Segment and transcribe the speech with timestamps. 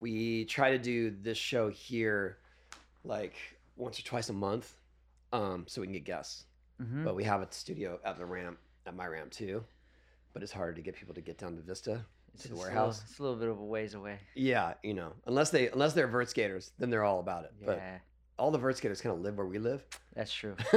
[0.00, 2.38] We try to do this show here
[3.04, 3.34] like
[3.76, 4.74] once or twice a month,
[5.32, 6.44] um, so we can get guests.
[6.80, 7.04] Mhm.
[7.04, 9.64] But we have a studio at the ramp at my ramp too.
[10.32, 12.60] But it's hard to get people to get down to Vista It's to the just
[12.60, 12.98] a warehouse.
[12.98, 14.20] little- it's a little bit of a ways away.
[14.34, 17.52] Yeah, you know, unless they unless they're vert skaters, then they're all about it.
[17.64, 17.98] But Yeah,
[18.38, 19.84] all the vert skaters kind of live where we live.
[20.14, 20.54] that's true.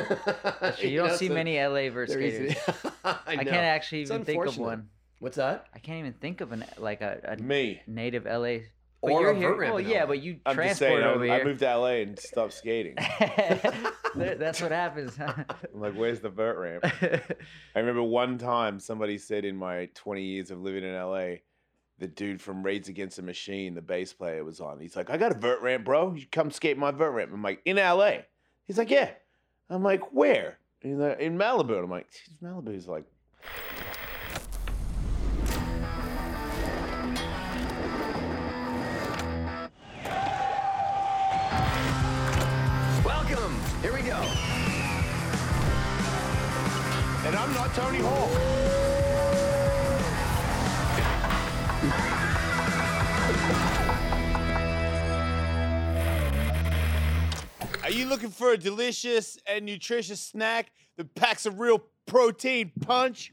[0.60, 0.90] That's true.
[0.90, 2.56] You don't know, see so many LA vert skaters.
[3.04, 4.90] I, I, can't actually It's even think of one.
[5.20, 5.68] What's that?
[5.74, 7.82] I can't even think of an like a, a Me.
[7.88, 8.66] native LA.
[9.02, 9.50] But Or you're a here.
[9.50, 11.46] vert ramp Well, yeah, but you I'm just transport saying, I, over I here.
[11.46, 12.96] moved to LA and stopped skating.
[14.16, 15.18] That's what happens.
[15.20, 16.86] I'm like, where's the vert ramp?
[17.76, 21.38] I remember one time somebody said in my 20 years of living in LA,
[21.98, 24.80] the dude from Rage Against the Machine, the bass player, was on.
[24.80, 26.14] He's like, I got a vert ramp, bro.
[26.14, 27.32] You come skate my vert ramp.
[27.34, 28.18] I'm like, in LA.
[28.66, 29.10] He's like, yeah.
[29.70, 30.58] I'm like, where?
[30.80, 31.84] He's like, in Malibu.
[31.84, 32.08] I'm like,
[32.44, 33.06] Malibu's like,
[47.32, 48.30] and I'm not Tony Hawk.
[57.84, 63.32] Are you looking for a delicious and nutritious snack that packs a real protein punch?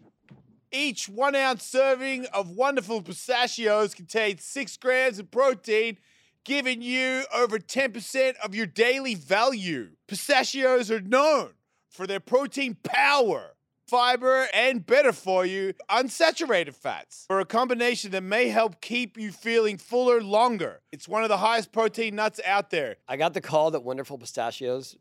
[0.70, 5.98] Each one ounce serving of wonderful pistachios contains six grams of protein,
[6.44, 9.88] giving you over 10% of your daily value.
[10.06, 11.50] Pistachios are known
[11.88, 13.56] for their protein power,
[13.88, 19.32] fiber, and better for you, unsaturated fats, for a combination that may help keep you
[19.32, 20.80] feeling fuller longer.
[20.92, 22.96] It's one of the highest protein nuts out there.
[23.08, 24.96] I got the call that Wonderful Pistachios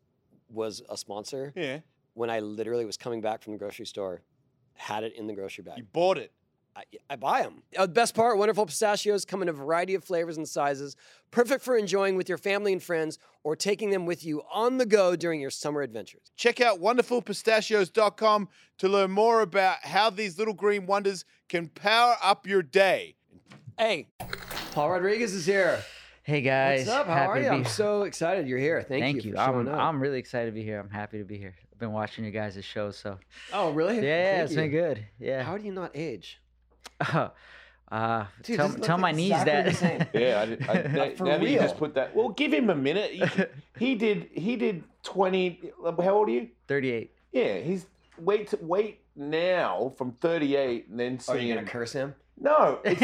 [0.50, 1.80] was a sponsor Yeah.
[2.14, 4.22] when I literally was coming back from the grocery store,
[4.76, 5.78] had it in the grocery bag.
[5.78, 6.32] You bought it.
[6.78, 7.64] I, I buy them.
[7.72, 10.96] the uh, best part, Wonderful Pistachios come in a variety of flavors and sizes,
[11.32, 14.86] perfect for enjoying with your family and friends or taking them with you on the
[14.86, 16.32] go during your summer adventures.
[16.36, 22.46] Check out wonderfulpistachios.com to learn more about how these little green wonders can power up
[22.46, 23.16] your day.
[23.80, 24.10] Hey,
[24.74, 25.84] Paul Rodriguez is here.
[26.22, 27.08] hey guys, What's up?
[27.08, 27.50] How happy are you?
[27.50, 28.84] be I'm so excited you're here.
[28.84, 29.32] Thank, Thank you.
[29.32, 29.38] you.
[29.38, 29.80] showing I'm, up.
[29.80, 30.80] I'm really excited to be here.
[30.80, 31.56] I'm happy to be here.
[31.72, 33.18] I've been watching you guys' show, so
[33.52, 33.96] oh, really?
[33.96, 35.06] yeah, yeah Thank it's been good.
[35.20, 35.42] Yeah.
[35.42, 36.40] How do you not age?
[37.92, 40.10] uh, Dude, tell tell my knees exactly that.
[40.14, 40.74] Yeah, I, did- I,
[41.10, 42.16] now, For now that you just put that.
[42.16, 43.12] Well, give him a minute.
[43.12, 44.30] He, he did.
[44.34, 45.72] He did twenty.
[45.84, 46.50] How old are you?
[46.68, 47.12] 38.
[47.32, 47.86] Yeah, he's
[48.20, 51.48] wait wait now from thirty eight and then Are seeing.
[51.48, 52.16] you gonna curse him?
[52.40, 53.02] no, it's,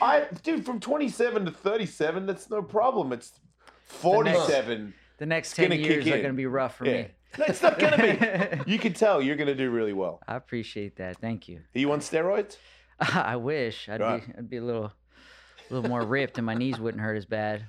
[0.00, 2.26] I dude from twenty seven to thirty seven.
[2.26, 3.12] That's no problem.
[3.12, 3.32] It's
[3.84, 4.94] forty seven.
[5.18, 6.22] the next It's 10 gonna years kick are in.
[6.22, 7.08] going to be rough for Yeah, me.
[7.38, 7.96] no, it's not gonna
[8.64, 8.70] be.
[8.72, 10.20] You can tell you're gonna do really well.
[10.28, 11.16] I appreciate that.
[11.18, 11.60] Thank you.
[11.74, 12.56] Are you on steroids?
[13.14, 14.26] I wish I'd Right.
[14.26, 14.92] be I'd be a little
[15.70, 17.64] a little more ripped and my knees wouldn't hurt as bad.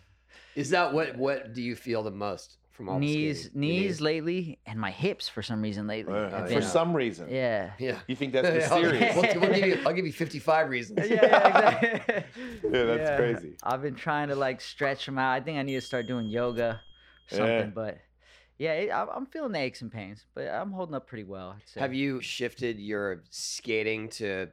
[0.55, 3.59] Is that what what do you feel the most from all the knees skating?
[3.59, 6.13] Knees lately and my hips for some reason lately.
[6.13, 7.27] Uh, have for been- some reason.
[7.29, 7.71] yeah.
[7.79, 7.99] Yeah.
[8.07, 11.09] You think that's Yeah, I'll- we'll, we'll give you, I'll give you 55 reasons.
[11.09, 12.23] yeah, yeah, exactly.
[12.71, 13.57] Yeah, that's crazy.
[13.63, 15.31] I've been trying to like stretch them out.
[15.31, 16.81] I think I need to start doing yoga,
[17.31, 17.47] or something.
[17.47, 17.65] Yeah.
[17.65, 17.97] But
[18.59, 21.55] yeah, it, I- I'm feeling the aches and pains, but I'm holding up pretty well.
[21.75, 24.47] Have you shifted your skating to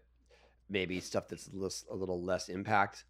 [0.69, 3.05] maybe stuff that's a little, a little less impact?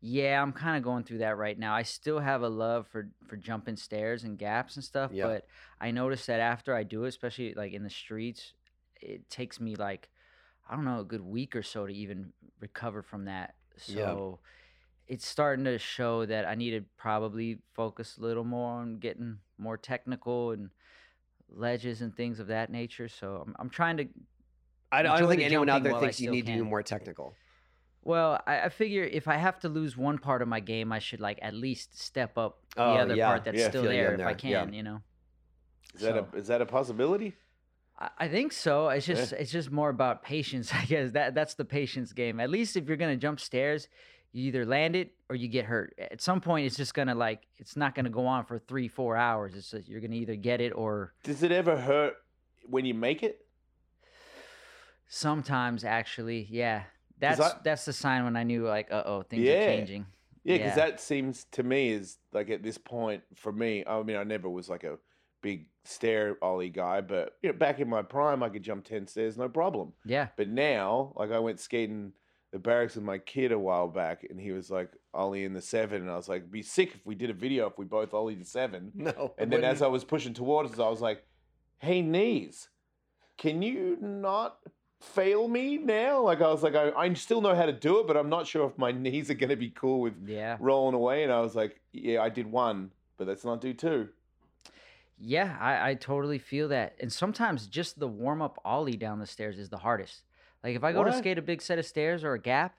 [0.00, 1.74] Yeah, I'm kind of going through that right now.
[1.74, 5.26] I still have a love for for jumping stairs and gaps and stuff, Yeah.
[5.26, 5.46] but
[5.80, 8.52] I notice that after I do it, especially like in the streets,
[9.00, 10.08] it takes me like
[10.70, 13.54] I don't know a good week or so to even recover from that.
[13.86, 14.04] Yeah.
[14.04, 14.38] So
[15.08, 19.38] it's starting to show that I need to probably focus a little more on getting
[19.56, 20.70] more technical and
[21.48, 23.08] ledges and things of that nature.
[23.08, 24.08] So I'm, I'm trying to
[24.90, 26.82] I don't, I don't think anyone out there thinks you still need to do more
[26.82, 27.34] technical.
[28.02, 30.98] Well, I, I figure if I have to lose one part of my game, I
[30.98, 33.26] should like at least step up the Oh, other yeah.
[33.28, 34.64] part that's Yeah, still feel you there if I there, yeah.
[34.64, 35.02] can, you know.
[35.94, 37.34] Is that So- a is that a possibility?
[37.98, 38.88] I, I think so.
[38.88, 39.16] It's Yeah.
[39.16, 41.12] just it's just more about patience, I guess.
[41.12, 42.40] That that's the patience game.
[42.40, 43.88] At least if you're gonna jump stairs,
[44.32, 45.94] you either land it or you get hurt.
[45.98, 49.16] At some point, it's just gonna like it's not gonna go on for three four
[49.18, 49.54] hours.
[49.54, 52.14] It's just, you're gonna either get it or Does it ever hurt
[52.64, 53.44] when you make it?
[55.08, 56.82] Sometimes actually, yeah.
[57.18, 59.54] That's I- that's the sign when I knew like uh oh things Yeah.
[59.54, 60.06] are changing.
[60.44, 60.86] Yeah, because Yeah.
[60.86, 63.84] that seems to me is like at this point for me.
[63.86, 64.98] I mean, I never was like a
[65.42, 69.06] big stair ollie guy, but you know, back in my prime, I could jump ten
[69.06, 69.92] stairs no problem.
[70.04, 70.28] Yeah.
[70.36, 72.12] But now, like I went skating
[72.50, 75.60] the barracks with my kid a while back, and he was like ollie in the
[75.60, 77.84] seven, and I was like, "It'd be sick if we did a video if we
[77.84, 78.92] both ollie the seven.
[78.94, 79.34] No.
[79.38, 81.24] And then as I was pushing towards us, I was like,
[81.78, 82.68] "Hey, knees,
[83.36, 84.58] can you not
[85.00, 86.20] fail me now.
[86.22, 88.46] Like I was like, I, I still know how to do it, but I'm not
[88.46, 90.56] sure if my knees are going to be cool with Yeah.
[90.60, 91.22] rolling away.
[91.24, 94.08] And I was like, yeah, I did one, but let's not do two.
[95.20, 96.94] Yeah, I, I totally feel that.
[97.00, 100.22] And sometimes just the warm up ollie down the stairs is the hardest.
[100.62, 102.76] Like if I go to skate a big set of stairs or a gap,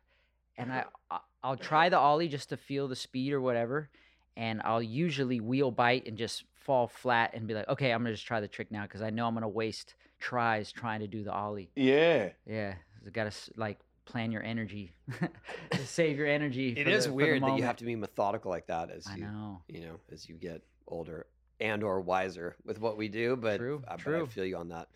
[0.57, 0.71] and
[1.11, 3.89] I- I'll try the ollie just to feel the speed or whatever,
[4.35, 8.13] and I'll usually wheel bite and just fall flat and be like, okay, I'm gonna
[8.13, 11.23] just try the trick now because I know I'm gonna waste tries trying to do
[11.23, 11.71] the ollie.
[11.75, 12.29] Yeah.
[12.45, 14.93] Yeah, you gotta like plan your energy,
[15.85, 16.75] save your energy.
[16.77, 18.91] It for is the- for the weird that you have to be methodical like that
[18.91, 19.61] as I you know.
[19.67, 21.25] you know as you get older
[21.59, 23.35] and or wiser with what we do.
[23.35, 24.25] But, True, I, but I true.
[24.27, 24.89] feel you on that.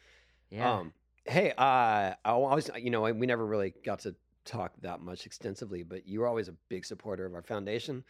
[0.51, 0.71] Yeah.
[0.77, 0.93] Um,
[1.25, 4.13] hey, uh, I always, you know, we never really got to
[4.45, 8.03] talk that much extensively, but you were always a big supporter of our foundation,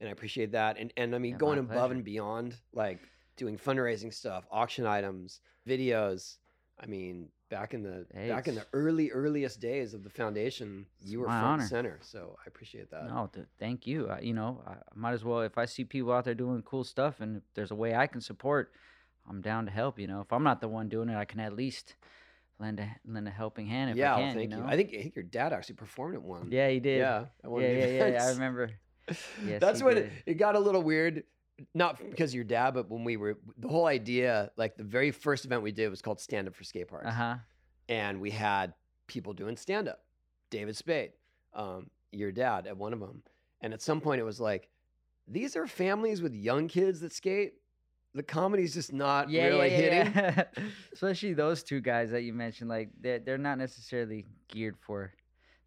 [0.00, 0.78] and I appreciate that.
[0.78, 1.92] And and I mean, Yeah, going above pleasure.
[1.94, 3.00] and beyond, like
[3.36, 6.36] doing fundraising stuff, auction items, videos.
[6.82, 10.86] I mean, back in the Hey, back in the early earliest days of the foundation,
[11.04, 11.66] you were front and honor.
[11.66, 11.98] center.
[12.02, 13.04] So I appreciate that.
[13.04, 14.08] No, th- thank you.
[14.08, 16.84] I, you know, I might as well if I see people out there doing cool
[16.84, 18.72] stuff, and if there's a way I can support,
[19.28, 19.98] I'm down to help.
[19.98, 21.96] You know, if I'm not the one doing it, I can at least
[22.58, 24.58] lend a lend a helping hand if yeah, I well, thank you.
[24.58, 24.64] you.
[24.66, 26.50] I think I think your dad actually performed at one.
[26.50, 26.98] Yeah, he did.
[26.98, 28.70] Yeah, yeah, yeah, yeah, I remember.
[29.46, 31.24] Yes, That's when it, it got a little weird.
[31.74, 35.10] Not because of your dad, but when we were the whole idea, like the very
[35.10, 37.36] first event we did was called Stand Up for Skate Parks, Uh huh.
[37.88, 38.72] and we had
[39.06, 40.00] people doing stand up.
[40.48, 41.12] David Spade,
[41.52, 43.22] um, your dad, at one of them,
[43.60, 44.68] and at some point it was like,
[45.28, 47.54] these are families with young kids that skate.
[48.14, 50.12] The comedy's just not Yeah, really yeah, hitting.
[50.14, 50.64] yeah, yeah.
[50.94, 55.12] Especially those two guys that you mentioned, like they're they're not necessarily geared for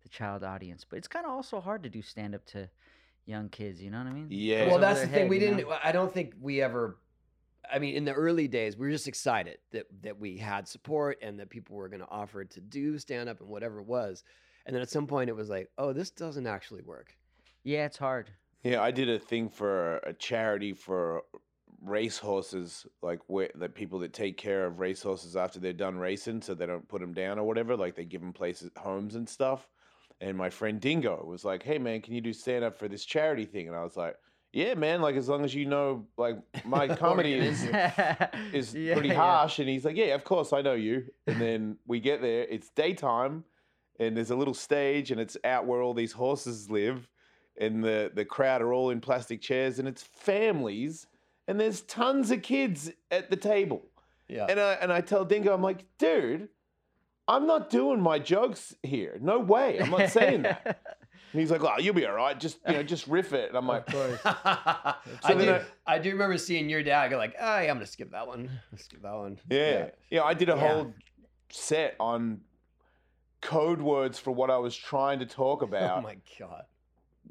[0.02, 2.68] the child audience, but it's kind of also hard to do stand up to
[3.26, 3.82] young kids.
[3.82, 4.28] You know what I mean?
[4.30, 4.68] Yeah.
[4.68, 5.30] Well, that's the their thing.
[5.30, 5.66] We didn't.
[5.84, 6.98] I don't think we ever.
[7.72, 11.20] I mean, in the early days, we were just excited that that we had support
[11.22, 14.24] and that people were going to offer to do stand up and whatever it was.
[14.66, 17.16] And then at some point, it was like, oh, this doesn't actually work.
[17.64, 18.32] Yeah, it's hard.
[18.64, 21.24] Yeah, I did a thing for a charity for
[21.82, 26.54] racehorses, like where the people that take care of racehorses after they're done racing, so
[26.54, 27.76] they don't put them down or whatever.
[27.76, 29.68] Like they give them places, homes and stuff.
[30.24, 33.04] And my friend Dingo was like, "Hey man, can you do stand up for this
[33.04, 34.16] charity thing?" And I was like,
[34.54, 35.02] "Yeah, man.
[35.02, 37.64] Like as long as you know, like my comedy is
[38.54, 39.16] is Yeah, pretty yeah.
[39.16, 42.44] harsh." And he's like, "Yeah, of course I know you." And then we get there.
[42.50, 43.44] It's daytime,
[44.00, 47.10] and there's a little stage, and it's out where all these horses live,
[47.58, 51.06] and the the crowd are all in plastic chairs, and it's families,
[51.50, 53.82] and there's tons of kids at the table.
[54.30, 54.46] Yeah.
[54.48, 56.48] And I and I tell Dingo, I'm like, dude,
[57.28, 59.18] I'm not doing my jokes here.
[59.22, 59.80] No way.
[59.80, 60.80] I'm not saying that.
[61.32, 62.40] And he's like, oh, you'll be all right.
[62.40, 63.50] Just you know, just riff it.
[63.50, 64.94] And I'm like, I,
[65.28, 65.52] So then do,
[65.88, 68.12] I- I do remember seeing your dad go like, oh, yeah, I'm going to skip
[68.12, 68.52] that one.
[68.78, 69.40] Skip that one.
[69.50, 69.88] Yeah.
[70.12, 70.60] Yeah, I did a Yeah.
[70.60, 70.94] whole
[71.50, 72.42] set on
[73.42, 75.98] code words for what I was trying to talk oh about.
[75.98, 76.66] Oh my god.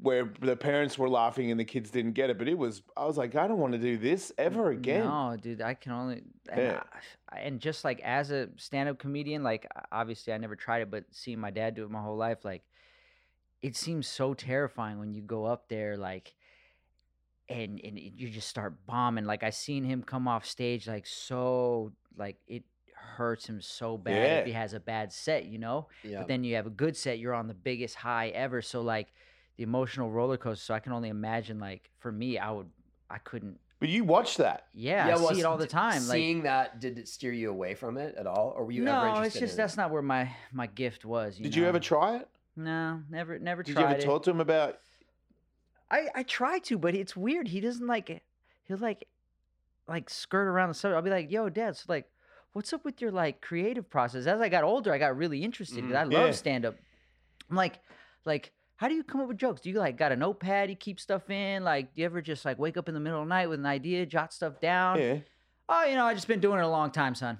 [0.01, 3.05] Where the parents were laughing and the kids didn't get it, but it was I
[3.05, 5.05] was like I don't want to do this ever again.
[5.05, 6.83] No, dude, I can only and, Yeah.
[7.29, 11.05] I, and just like as a stand-up comedian, like obviously I never tried it, but
[11.11, 12.63] seeing my dad do it my whole life, like
[13.61, 16.33] it seems so terrifying when you go up there, like
[17.49, 19.25] and and it- you just start bombing.
[19.25, 22.63] Like I seen him come off stage, like so, like it
[22.95, 25.87] hurts him so bad if he has a bad set, you know.
[26.03, 26.19] Yeah.
[26.19, 28.61] But then you have a good set, you're on the biggest high ever.
[28.61, 29.13] So like
[29.57, 30.63] the emotional roller coaster.
[30.65, 32.69] So I can only imagine, like for me, I would,
[33.09, 33.59] I couldn't.
[33.79, 34.67] But you watch that.
[34.73, 36.07] Yeah, Yeah, I well, see it all the d- time.
[36.07, 38.87] Like Seeing that, did it steer you away from it at all, or were you
[38.87, 39.77] ever no, interested it's just in that's it?
[39.77, 41.37] not where my my gift was.
[41.37, 42.29] You Did you ever try it?
[42.55, 44.05] No, never, never Did you tried ever it.
[44.05, 44.79] talk to him about
[45.91, 47.47] I I try to, but it's weird.
[47.49, 48.23] He doesn't like.
[48.65, 49.07] He'll like,
[49.87, 50.95] like skirt around the subject.
[50.95, 52.09] I'll be like, "Yo, Dad, so like,
[52.53, 55.81] what's up with your like creative process?" As I got older, I got really interested.
[55.83, 55.97] 'cause Mhm.
[55.97, 56.31] I love Yeah.
[56.31, 56.75] stand up.
[57.49, 57.79] I'm like,
[58.25, 58.51] like,
[58.83, 59.61] how do you come up with jokes?
[59.61, 60.69] Do you like got a notepad?
[60.69, 61.63] You keep stuff in?
[61.63, 63.61] Like, do you ever just like wake up in the middle of the night with
[63.61, 64.99] an idea, jot stuff down?
[64.99, 65.19] Yeah.
[65.69, 67.37] Oh, you know, I just been doing it a long time, son.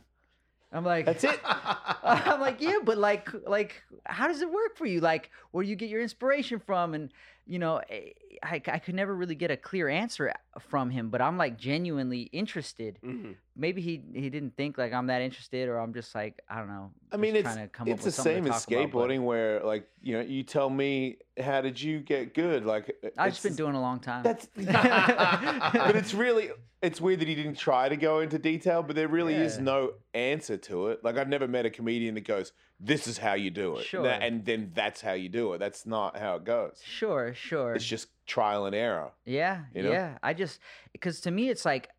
[0.71, 1.41] I'm like, That's it.
[1.45, 5.01] I'm like, yeah, but like, like, how does it work for you?
[5.01, 6.93] Like, where do you get your inspiration from?
[6.93, 7.11] And
[7.45, 8.09] you know, eh,
[8.41, 11.09] I, I could never really get a clear answer from him.
[11.09, 12.99] But I'm like genuinely interested.
[13.03, 13.35] Mhm.
[13.55, 16.67] Maybe he he didn't think like I'm that interested, or I'm just like I don't
[16.67, 16.91] know.
[17.11, 19.61] I mean, it's trying to come it's up the same as talk about, skateboarding, where
[19.63, 22.65] like you know, you tell me how did you get good?
[22.65, 24.23] Like I've just been doing a long time.
[24.23, 28.95] That's, but it's really it's weird that he didn't try to go into detail, but
[28.95, 31.03] there really is no answer to it.
[31.03, 32.51] Like I've never met a comedian that goes,
[32.85, 34.03] "This is how you do it," Sure.
[34.03, 35.57] Tha- and then that's how you do it.
[35.59, 36.81] That's not how it goes.
[36.83, 37.73] sure, sure.
[37.75, 39.11] It's just trial and error.
[39.25, 39.91] Yeah, You know?
[39.91, 40.17] yeah.
[40.21, 40.59] I just
[40.91, 41.89] because to me it's like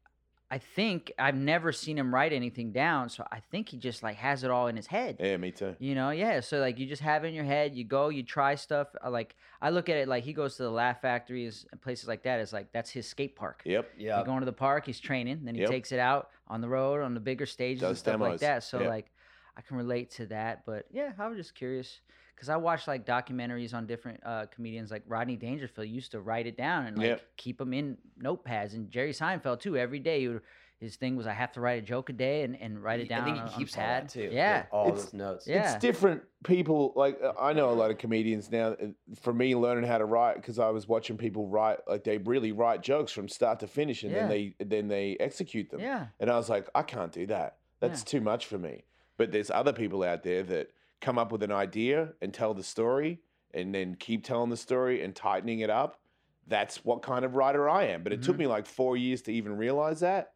[0.50, 4.16] I think I've never seen him write anything down, so I think he just like
[4.18, 5.16] has it all in his head.
[5.18, 5.74] Yeah, me too.
[5.80, 6.40] You know, yeah.
[6.40, 7.74] So like you just have it in your head.
[7.74, 8.88] You go, you try stuff.
[9.04, 12.06] uh, Like I look at it like he goes to the Laugh Factories and places
[12.06, 12.38] like that.
[12.40, 13.62] It's like that's his skate park.
[13.64, 13.90] Yep.
[13.96, 14.18] Yeah.
[14.18, 14.86] He's going to the park.
[14.86, 15.40] He's training.
[15.44, 15.70] Then he Yep.
[15.70, 18.62] takes it out on the road on the bigger stages and Does stuff like that.
[18.62, 18.88] So Yep.
[18.90, 19.10] like
[19.56, 20.64] I can relate to that.
[20.66, 22.00] But yeah, I was just curious
[22.34, 24.90] because I watched like documentaries on different uh, comedians.
[24.90, 27.22] Like Rodney Dangerfield used to write it down and like Yep.
[27.36, 28.74] keep them in notepads.
[28.74, 29.76] And Jerry Seinfeld too.
[29.76, 30.40] Every day he would,
[30.80, 33.08] his thing was I have to write a joke a day and, and write it
[33.08, 33.22] down.
[33.22, 34.04] I think on, he keeps pad.
[34.04, 34.28] that too.
[34.32, 34.56] Yeah.
[34.56, 35.46] like, all It's- those notes.
[35.46, 35.72] Yeah.
[35.74, 36.92] It's different people.
[36.96, 38.70] Like uh, I know a lot of comedians now.
[38.72, 38.86] uh,
[39.20, 42.50] For me, learning how to write because I was watching people write, like they really
[42.50, 45.78] write jokes from start to finish, and then they then they execute them.
[45.80, 46.06] Yeah.
[46.18, 47.58] And I was like, I can't do that.
[47.80, 48.84] That's too much for me.
[49.16, 52.62] But there's other people out there that come up with an idea and tell the
[52.62, 53.20] story
[53.52, 56.00] and then keep telling the story and tightening it up.
[56.46, 58.02] That's what kind of writer I am.
[58.02, 58.40] But it took Mhm.
[58.40, 60.32] me like four years to even realize that.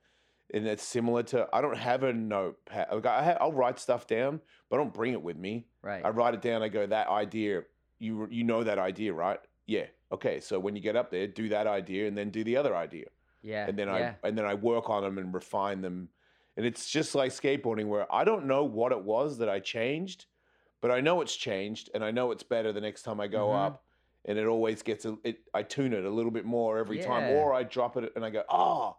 [0.54, 2.88] And that's similar to I don't have a notepad.
[2.92, 5.66] Like, I ha- I'll write stuff down, but I don't bring it with me.
[5.82, 6.02] Right.
[6.04, 6.62] I write it down.
[6.62, 7.64] I go, that idea,
[7.98, 9.40] you you know that idea, right?
[9.66, 9.86] Yeah.
[10.10, 10.40] Okay.
[10.40, 13.08] So when you get up there, do that idea and then do the other idea
[13.42, 13.66] yeah.
[13.68, 14.14] and then yeah.
[14.22, 16.08] I and then I work on them and refine them.
[16.58, 20.26] And it's just like skateboarding where I don't know what it was that I changed,
[20.82, 23.52] but I know it's changed and I know it's better the next time I go
[23.52, 23.64] Mhm.
[23.66, 23.84] up.
[24.24, 25.38] And it always gets a, it.
[25.54, 28.30] I tune it a little bit more every time, or I drop it and I
[28.30, 28.96] go, oh,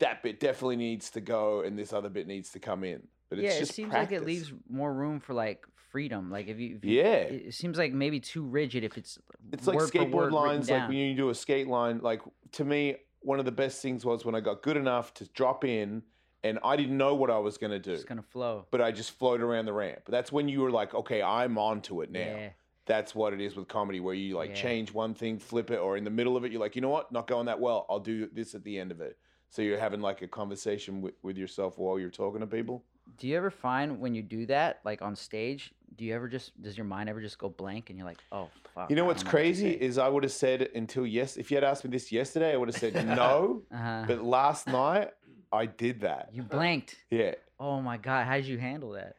[0.00, 3.06] that bit definitely needs to go, and this other bit needs to come in.
[3.30, 6.30] But it's yeah, it seems like it leaves more room for like freedom.
[6.30, 9.18] Like if you, if you Yeah, it seems like maybe too rigid if it's
[9.52, 13.38] it's like skateboard lines like when you do a skate line like to me one
[13.38, 16.02] of the best things was when i got good enough to drop in
[16.44, 17.92] and i didn't know what i was going to do.
[17.92, 18.66] It's gonna flow.
[18.70, 20.02] but i just float around the ramp.
[20.08, 22.20] That's when you were like okay i'm onto it now.
[22.20, 22.48] Yeah,
[22.86, 24.62] that's what it is with comedy where you like Yeah.
[24.62, 26.88] change one thing flip it or in the middle of it you're like you know
[26.90, 27.10] what?
[27.12, 27.86] Not going that well.
[27.90, 29.18] I'll do this at the end of it.
[29.50, 32.84] So you're having like a conversation with, with yourself while you're talking to people?
[33.16, 36.60] Do you ever find when you do that, like on stage, do you ever just
[36.62, 38.90] does your mind ever just go blank and you're like, oh fuck?
[38.90, 41.64] you know what's crazy Is is i would have said until yes if you had
[41.64, 43.62] asked me this yesterday i would have said no.
[43.72, 44.04] Uh-huh.
[44.06, 45.10] but last night
[45.52, 46.96] i did that you blanked.
[47.10, 49.16] yeah Oh my god, how did you handle that?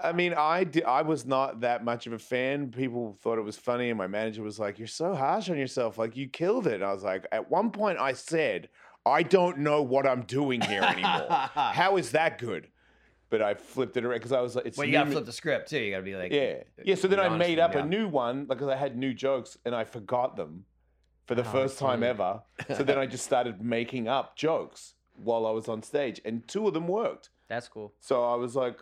[0.00, 2.70] I mean, I di- I was not that much of a fan.
[2.70, 5.98] People thought it was funny, and my manager was like, "You're so harsh on yourself.
[5.98, 8.68] Like you killed it." And I was like, at one point, I said,
[9.04, 11.26] "I don't know what I'm doing here anymore.
[11.54, 12.68] How is that good?"
[13.30, 15.24] But I flipped it around because I was like, "It's well, you gotta new- flip
[15.26, 15.78] the script too.
[15.80, 17.84] You gotta be like, yeah, yeah." So then be I honest made with up a
[17.84, 20.66] new one because I had new jokes and I forgot them
[21.26, 22.42] for the Oh, first time ever.
[22.76, 26.66] So then I just started making up jokes while I was on stage, and two
[26.68, 27.30] of them worked.
[27.48, 27.92] That's cool.
[28.00, 28.78] So I was like,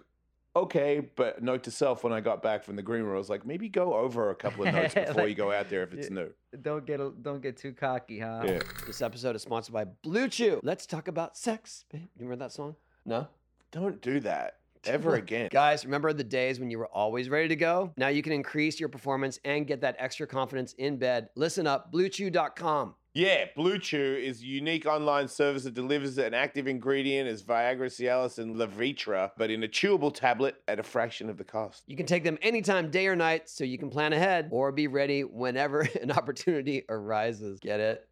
[0.57, 3.29] okay, but note to self when I got back from the green room, I was
[3.31, 5.93] like, maybe go over a couple of notes before Like- you go out there if
[5.93, 6.31] it's new.
[6.62, 8.43] Don't get don't get too cocky, huh?
[8.47, 8.61] Yeah.
[8.87, 10.61] This episode is sponsored by Blue Chew.
[10.62, 11.85] Let's talk about sex.
[11.93, 12.76] You remember that song?
[13.05, 13.26] No?
[13.73, 15.49] Don't do that ever again.
[15.50, 17.93] Guys, remember the days when you were always ready to go?
[17.97, 21.29] Now you can increase your performance and get that extra confidence in bed.
[21.35, 22.95] Listen up, bluechew.com.
[23.14, 27.87] Yeah, Blue Chew is a unique online service that delivers an active ingredient as Viagra,
[27.87, 31.85] Cialis, and Levitra, but in a chewable tablet at a fraction of the cost.
[31.87, 34.88] You can take them anytime, day or night, so you can plan ahead or be
[34.88, 37.61] ready whenever an opportunity arises.
[37.61, 38.09] Get it?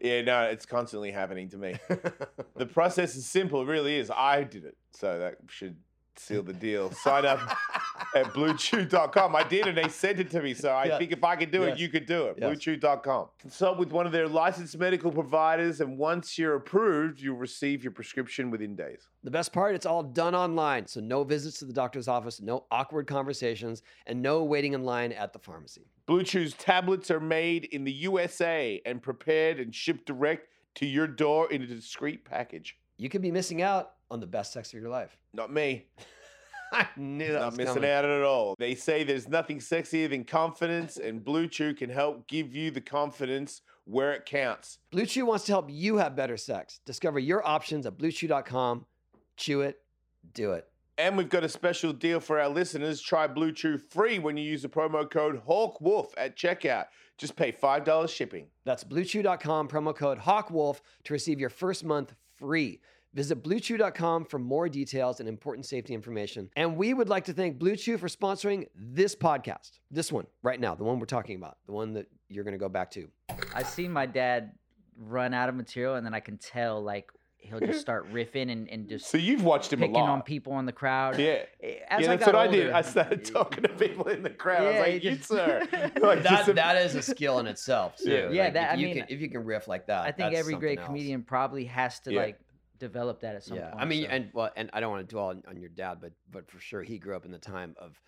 [0.00, 1.76] Yeah, no, it's constantly happening to me.
[2.56, 4.10] the process is simple, it really is.
[4.10, 5.76] I did it, so that should
[6.18, 6.90] seal the deal.
[6.92, 7.40] Sign up
[8.14, 9.36] at bluechew.com.
[9.36, 10.54] I did, and they sent it to me.
[10.54, 10.98] So I Yeah.
[10.98, 11.76] think if I could do Yes.
[11.76, 12.36] it, you could do it.
[12.38, 12.50] Yes.
[12.58, 13.28] Bluechew.com.
[13.38, 17.92] Consult with one of their licensed medical providers, and once you're approved, you'll receive your
[17.92, 19.08] prescription within days.
[19.22, 20.86] The best part, it's all done online.
[20.86, 25.12] So no visits to the doctor's office, no awkward conversations, and no waiting in line
[25.12, 25.86] at the pharmacy.
[26.06, 31.06] Blue Chew's tablets are made in the USA and prepared and shipped direct to your
[31.06, 32.78] door in a discreet package.
[32.98, 35.16] You could be missing out on the best sex of your life.
[35.32, 35.86] Not me.
[36.72, 37.90] I knew that Not missing coming.
[37.90, 38.56] out at all.
[38.58, 42.80] They say there's nothing sexier than confidence, and Blue Chew can help give you the
[42.80, 44.78] confidence where it counts.
[44.90, 46.80] Blue Chew wants to help you have better sex.
[46.84, 48.84] Discover your options at bluechew.com.
[49.36, 49.78] Chew it,
[50.34, 50.66] do it.
[50.98, 53.00] And we've got a special deal for our listeners.
[53.00, 56.86] Try Blue Chew free when you use the promo code HawkWolf at checkout.
[57.18, 58.46] Just pay $5 shipping.
[58.64, 62.80] That's bluechew.com, promo code HawkWolf to receive your first month free.
[63.14, 66.50] Visit bluechew.com for more details and important safety information.
[66.54, 69.70] And we would like to thank Blue Chew for sponsoring this podcast.
[69.90, 72.58] This one right now, the one we're talking about, the one that you're going to
[72.58, 73.08] go back to.
[73.54, 74.52] I've seen my dad
[74.98, 78.68] run out of material, and then I can tell like he'll just start riffing and,
[78.68, 81.18] and just So you've watched him a picking on people in the crowd.
[81.18, 81.42] Yeah.
[81.88, 82.70] As yeah, I that's got what I did.
[82.70, 84.62] I started talking to people in the crowd.
[84.62, 85.62] I Yeah, was like, you you, just- sir.
[86.02, 88.10] Like, just a- that is a skill in itself, too.
[88.10, 88.30] Yeah.
[88.30, 90.12] Yeah, Like, that- if I you mean, can, if you can riff like that, I
[90.12, 90.86] think that's every great something else.
[90.88, 92.20] comedian probably has to Yeah.
[92.20, 92.38] like
[92.78, 93.82] develop that at some yeah, point.
[93.82, 95.98] I mean, so- and well, and I don't want to dwell on, on your dad,
[96.00, 98.00] but but for sure, he grew up in the time of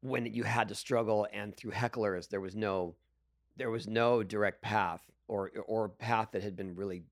[0.00, 2.96] when you had to struggle, and through hecklers, there was no
[3.56, 7.04] there was no direct path or or path that had been really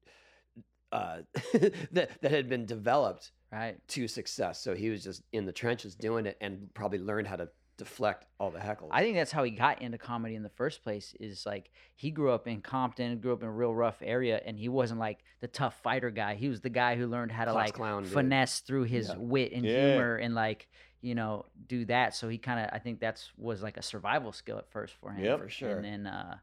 [0.92, 1.18] uh,
[1.92, 3.76] that that had been developed right.
[3.88, 4.62] to success.
[4.62, 7.48] So he was just in the trenches doing it, and probably learned how to
[7.84, 8.88] deflect all the heckles.
[8.90, 11.14] I think that's how he got into comedy in the first place.
[11.18, 14.58] Is like he grew up in Compton, grew up in a real rough area, and
[14.58, 16.34] he wasn't like the tough fighter guy.
[16.34, 18.12] He was the guy who learned how to Class like clown dude.
[18.12, 19.14] finesse through his Yeah.
[19.18, 19.88] wit and Yeah.
[19.92, 20.68] humor and like
[21.00, 22.14] you know do that.
[22.14, 25.10] So he kind of I think that's was like a survival skill at first for
[25.12, 25.24] him.
[25.24, 25.76] Yeah, For sure.
[25.76, 26.36] And then uh,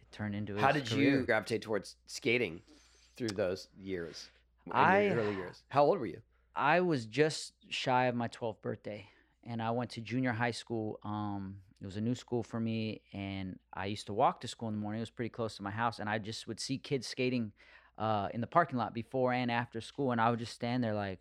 [0.00, 1.20] it turned into his How did career.
[1.20, 2.60] you gravitate towards skating
[3.16, 4.28] through those years?
[4.66, 5.62] in your I- early years.
[5.68, 6.20] How old were you?
[6.58, 9.06] I was just shy of my 12th birthday,
[9.46, 10.98] and I went to junior high school.
[11.04, 14.68] Um, it was a new school for me, and I used to walk to school
[14.68, 14.98] in the morning.
[14.98, 17.52] It was pretty close to my house, and I just would see kids skating
[17.98, 20.94] uh, in the parking lot before and after school, and I would just stand there
[20.94, 21.20] like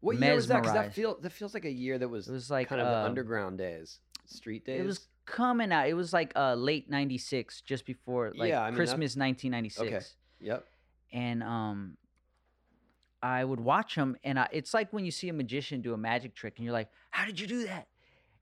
[0.00, 0.56] What year was that?
[0.62, 0.94] Because that mesmerized.
[0.96, 3.04] feels that feels like a year that was, it was like kind of the um,
[3.04, 4.80] underground days, street days.
[4.80, 5.88] It was coming out.
[5.88, 9.86] It was like uh, late '96, just before like Yeah, I mean, Christmas 1996.
[9.86, 10.04] Okay.
[10.40, 10.64] Yep.
[11.12, 11.96] and um
[13.26, 15.96] I would watch them, and I, it's like when you see a magician do a
[15.96, 17.88] magic trick, and you're like, "How did you do that?"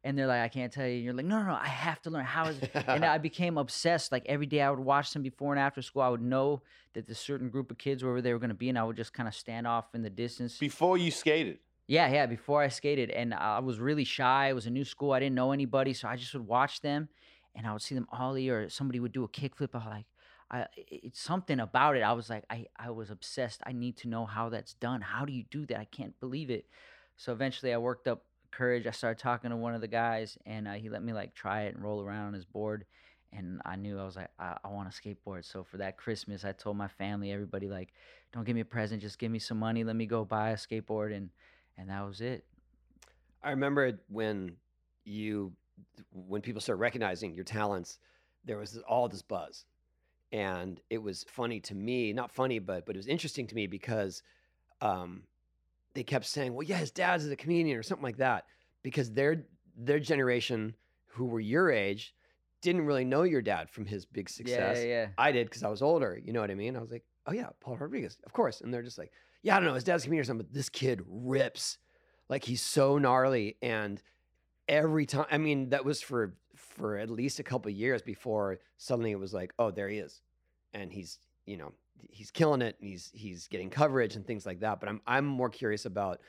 [0.02, 2.02] And they're like, "I can't tell you." And you're like, "No, no, no, I have
[2.02, 2.26] to learn.
[2.26, 4.12] How is?" it?" and I became obsessed.
[4.12, 6.02] Like every day, I would watch them before and after school.
[6.02, 6.60] I would know
[6.92, 8.96] that the certain group of kids wherever they were going to be, and I would
[8.96, 10.58] just kind of stand off in the distance.
[10.58, 11.60] Before you skated.
[11.86, 12.26] Yeah, yeah.
[12.26, 14.48] Before I skated, and I was really shy.
[14.50, 15.12] It was a new school.
[15.12, 17.08] I didn't know anybody, so I just would watch them,
[17.54, 19.70] and I would see them ollie, or somebody would do a kickflip.
[19.72, 20.06] I was like,
[20.54, 22.02] I, it's something about it.
[22.02, 23.60] I was like, I, I was obsessed.
[23.66, 25.00] I need to know how that's done.
[25.00, 25.78] How do you do that?
[25.78, 26.66] I can't believe it.
[27.16, 28.86] So eventually, I worked up courage.
[28.86, 31.62] I started talking to one of the guys, and uh, he let me like try
[31.62, 32.84] it and roll around on his board.
[33.32, 35.44] And I knew I was like, I, I want a skateboard.
[35.44, 37.92] So for that Christmas, I told my family, everybody, like,
[38.32, 39.82] don't give me a present, just give me some money.
[39.82, 41.30] Let me go buy a skateboard, and
[41.76, 42.44] and that was it.
[43.42, 44.52] I remember when
[45.04, 45.52] you
[46.12, 47.98] when people started recognizing your talents,
[48.44, 49.64] there was all this buzz.
[50.34, 53.68] And it was funny to me, not funny, but but it was interesting to me
[53.68, 54.20] because
[54.80, 55.22] um,
[55.94, 58.46] they kept saying, "Well, yeah, his dad's a comedian" or something like that,
[58.82, 60.74] because their their generation,
[61.06, 62.16] who were your age,
[62.62, 64.78] didn't really know your dad from his big success.
[64.78, 66.20] Yeah, yeah, I did because I was older.
[66.20, 66.76] You know what I mean?
[66.76, 68.60] I was like, oh yeah, Paul Rodriguez, of course.
[68.60, 70.54] And they're just like, yeah, I don't know, his dad's a comedian or something, but
[70.54, 71.78] this kid rips.
[72.28, 73.56] Like he's so gnarly.
[73.62, 74.02] And
[74.66, 78.58] every time, I mean, that was for for at least a couple of years before
[78.76, 80.20] suddenly it was like, oh, there he is,
[80.72, 81.72] and he's you know
[82.10, 84.80] he's killing it, and he's he's getting coverage and things like that.
[84.80, 86.20] But I'm I'm more curious about.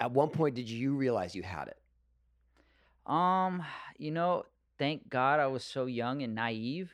[0.00, 3.10] At one point, did you realize you had it?
[3.10, 3.62] Um,
[3.96, 4.44] you know,
[4.78, 6.92] thank God I was so young and naive.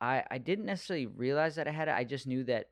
[0.00, 1.94] I I didn't necessarily realize that I had it.
[1.94, 2.68] I just knew that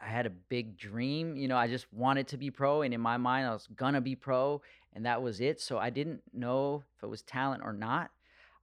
[0.00, 1.36] I had a big dream.
[1.36, 4.00] You know, I just wanted to be pro, and in my mind, I was gonna
[4.00, 5.60] be pro, and that was it.
[5.60, 8.10] So I didn't know if it was talent or not.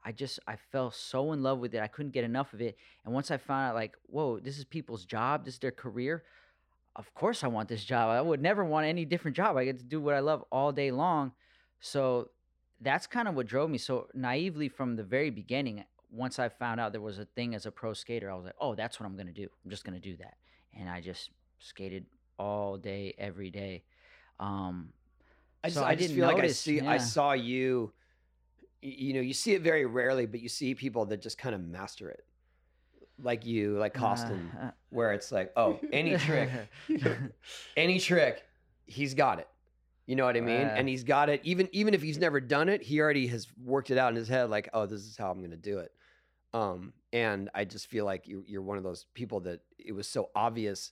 [0.06, 1.82] I just I fell so in love with it.
[1.82, 2.78] I couldn't get enough of it.
[3.06, 6.24] And once I found out, like, whoa, this is people's job, this is their career.
[6.96, 8.10] Of course, I want this job.
[8.10, 9.58] I would never want any different job.
[9.58, 11.32] I get to do what I love all day long.
[11.80, 12.30] So
[12.82, 13.78] that's kind of what drove me.
[13.78, 17.66] So naively from the very beginning, once I found out there was a thing as
[17.66, 19.48] a pro skater, I was like, oh, that's what I'm gonna do.
[19.64, 20.36] I'm just gonna do that.
[20.78, 22.06] And I just skated
[22.38, 23.84] all day, every day.
[24.40, 24.90] Um,
[25.64, 27.92] I just, So I, I just didn't feel like I notice, see, I saw you.
[28.84, 31.62] You know, you see it very rarely, but you see people that just kind of
[31.62, 32.26] master it,
[33.22, 36.50] like you, like Koston, uh, where it's like, oh, any trick,
[37.78, 38.44] any trick,
[38.86, 39.48] he's got it.
[40.06, 40.68] You know what I mean?
[40.68, 40.76] Uh.
[40.76, 41.40] and he's got it.
[41.44, 44.28] Even even if he's never done it, he already has worked it out in his
[44.28, 44.50] head.
[44.50, 45.92] Like, oh, this is how I'm going to do it.
[46.54, 50.08] Um, and I just feel like you're, you're one of those people that it was
[50.08, 50.92] so obvious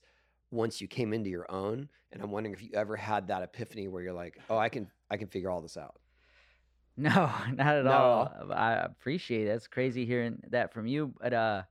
[0.49, 1.89] once you came into your own.
[2.12, 4.89] And I'm wondering if you ever had that epiphany where you're like, oh, I can
[5.10, 5.95] I can figure all this out.
[7.02, 8.32] No, not at Not all.
[8.52, 9.50] I appreciate it.
[9.50, 11.14] That's crazy hearing that from you.
[11.20, 11.64] But uh,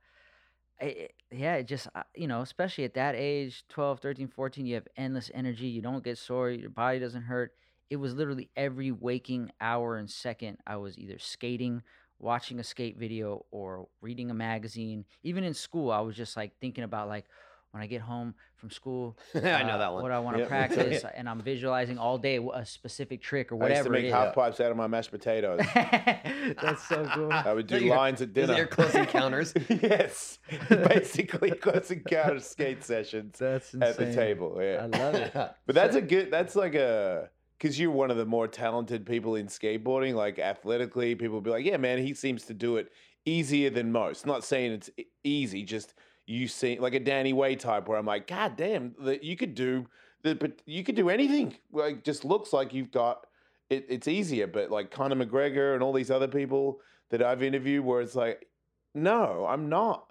[0.79, 4.75] it, yeah, it just, uh, you know, especially at that age 12, 13, 14, you
[4.75, 5.67] have endless energy.
[5.67, 6.51] You don't get sore.
[6.51, 7.53] Your body doesn't hurt.
[7.89, 11.83] It was literally every waking hour and second, I was either skating,
[12.19, 15.05] watching a skate video, or reading a magazine.
[15.23, 17.25] Even in school, I was just like thinking about, like,
[17.71, 20.03] when I get home from school, I know uh, that one.
[20.03, 20.49] What I want to Yep.
[20.55, 24.07] practice, and I'm visualizing all day a specific trick or I used to make it
[24.07, 24.13] is.
[24.13, 25.61] half pipes out of my mashed potatoes.
[25.73, 27.31] That's so cool.
[27.31, 28.57] I would do Those are your- lines at those are dinner.
[28.57, 29.53] your close encounters.
[29.69, 34.57] yes, basically close encounter skate sessions That's at the table.
[34.59, 35.33] Yeah, I love it.
[35.33, 36.31] But that's a good.
[36.31, 40.13] That's like a because you're one of the more talented people in skateboarding.
[40.15, 42.91] Like athletically, people will be like, "Yeah, man, he seems to do it
[43.25, 44.89] easier than most." Not saying it's
[45.23, 45.93] easy, just
[46.31, 49.53] you see like a Danny Way type where I'm like, God damn, that you could
[49.53, 49.87] do
[50.23, 51.55] the but you could do anything.
[51.71, 53.25] Like just looks like you've got
[53.69, 57.83] it, it's easier, but like Conor McGregor and all these other people that I've interviewed
[57.83, 58.47] where it's like,
[58.95, 60.07] no, I'm not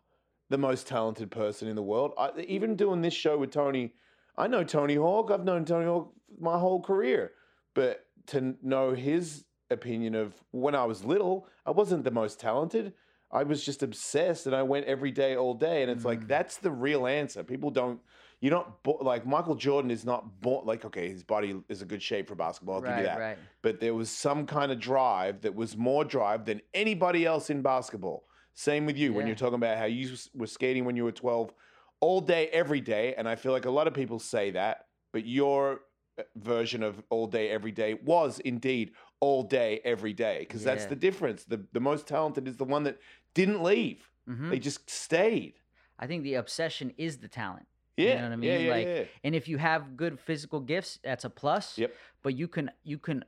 [0.50, 2.12] the most talented person in the world.
[2.18, 3.94] I, even doing this show with Tony,
[4.36, 5.30] I know Tony Hawk.
[5.30, 7.32] I've known Tony Hawk my whole career,
[7.74, 12.92] but to know his opinion of when I was little, I wasn't the most talented.
[13.32, 15.82] I was just obsessed, and I went every day, all day.
[15.82, 16.28] And it's like Mm.
[16.28, 17.42] that's the real answer.
[17.44, 18.00] People don't.
[18.40, 21.84] You're not bo- like Michael Jordan is not born like okay, his body is a
[21.84, 22.76] good shape for basketball.
[22.76, 23.38] I'll right, give you that right.
[23.62, 27.60] but there was some kind of drive that was more drive than anybody else in
[27.62, 28.24] basketball.
[28.54, 29.28] Same with you when Yeah.
[29.28, 31.52] you're talking about how you s- were skating when you were 12
[32.00, 33.14] all day, every day.
[33.14, 35.82] And I feel like a lot of people say that, but your
[36.18, 40.40] uh, version of all day, every day was indeed all day, every day.
[40.40, 40.88] Because that's Yeah.
[40.88, 41.44] the difference.
[41.44, 42.98] The, the most talented is the one that
[43.34, 45.54] didn't leave, hmm they just stayed.
[45.98, 47.66] I think the obsession is the talent.
[47.96, 48.14] Yeah.
[48.16, 48.64] know what I Yeah, mean?
[48.64, 49.04] yeah, Like, yeah.
[49.24, 51.76] And if you have good physical gifts, that's a plus.
[51.76, 51.94] Yep.
[52.22, 53.24] But you can you can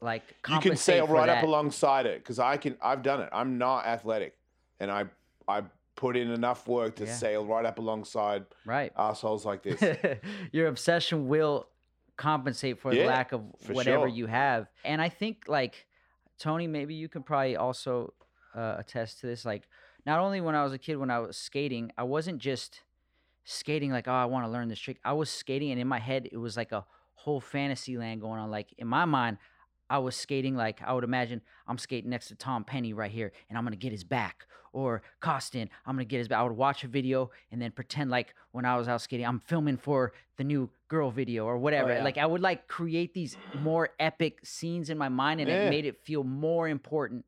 [0.00, 2.76] like you can compensate sail right up alongside it because I can.
[2.80, 3.28] I've done it.
[3.32, 4.38] I'm not athletic,
[4.80, 5.06] and I
[5.48, 5.62] I
[5.96, 7.12] put in enough work to Yeah.
[7.12, 8.92] sail right up alongside Right.
[8.96, 9.82] assholes like this.
[10.52, 11.68] Your obsession will
[12.16, 14.08] compensate for the lack of whatever sure.
[14.08, 14.68] you have.
[14.84, 15.86] And I think like
[16.38, 18.12] Tony, maybe you can probably also
[18.56, 19.44] uh, attest to this.
[19.44, 19.68] Like
[20.04, 22.80] not only when I was a kid, when I was skating, I wasn't just
[23.44, 24.98] skating like, oh, I want to learn this trick.
[25.04, 28.40] I was skating, and in my head, it was like a whole fantasy land going
[28.40, 28.50] on.
[28.50, 29.38] Like in my mind,
[29.88, 33.32] I was skating like I would imagine I'm skating next to Tom Penny right here,
[33.48, 34.46] and I'm gonna get his back.
[34.72, 36.38] Or Koston, I'm gonna get his back.
[36.38, 39.40] I would watch a video and then pretend like when I was out skating, I'm
[39.40, 41.94] filming for the new girl video or whatever.
[41.94, 42.04] yeah.
[42.04, 45.66] Like I would like create these more epic scenes in my mind, and Yeah.
[45.66, 47.24] it made it feel more important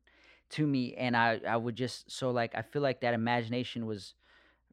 [0.51, 0.93] to me.
[0.95, 4.13] And I I would just so like I feel like that imagination was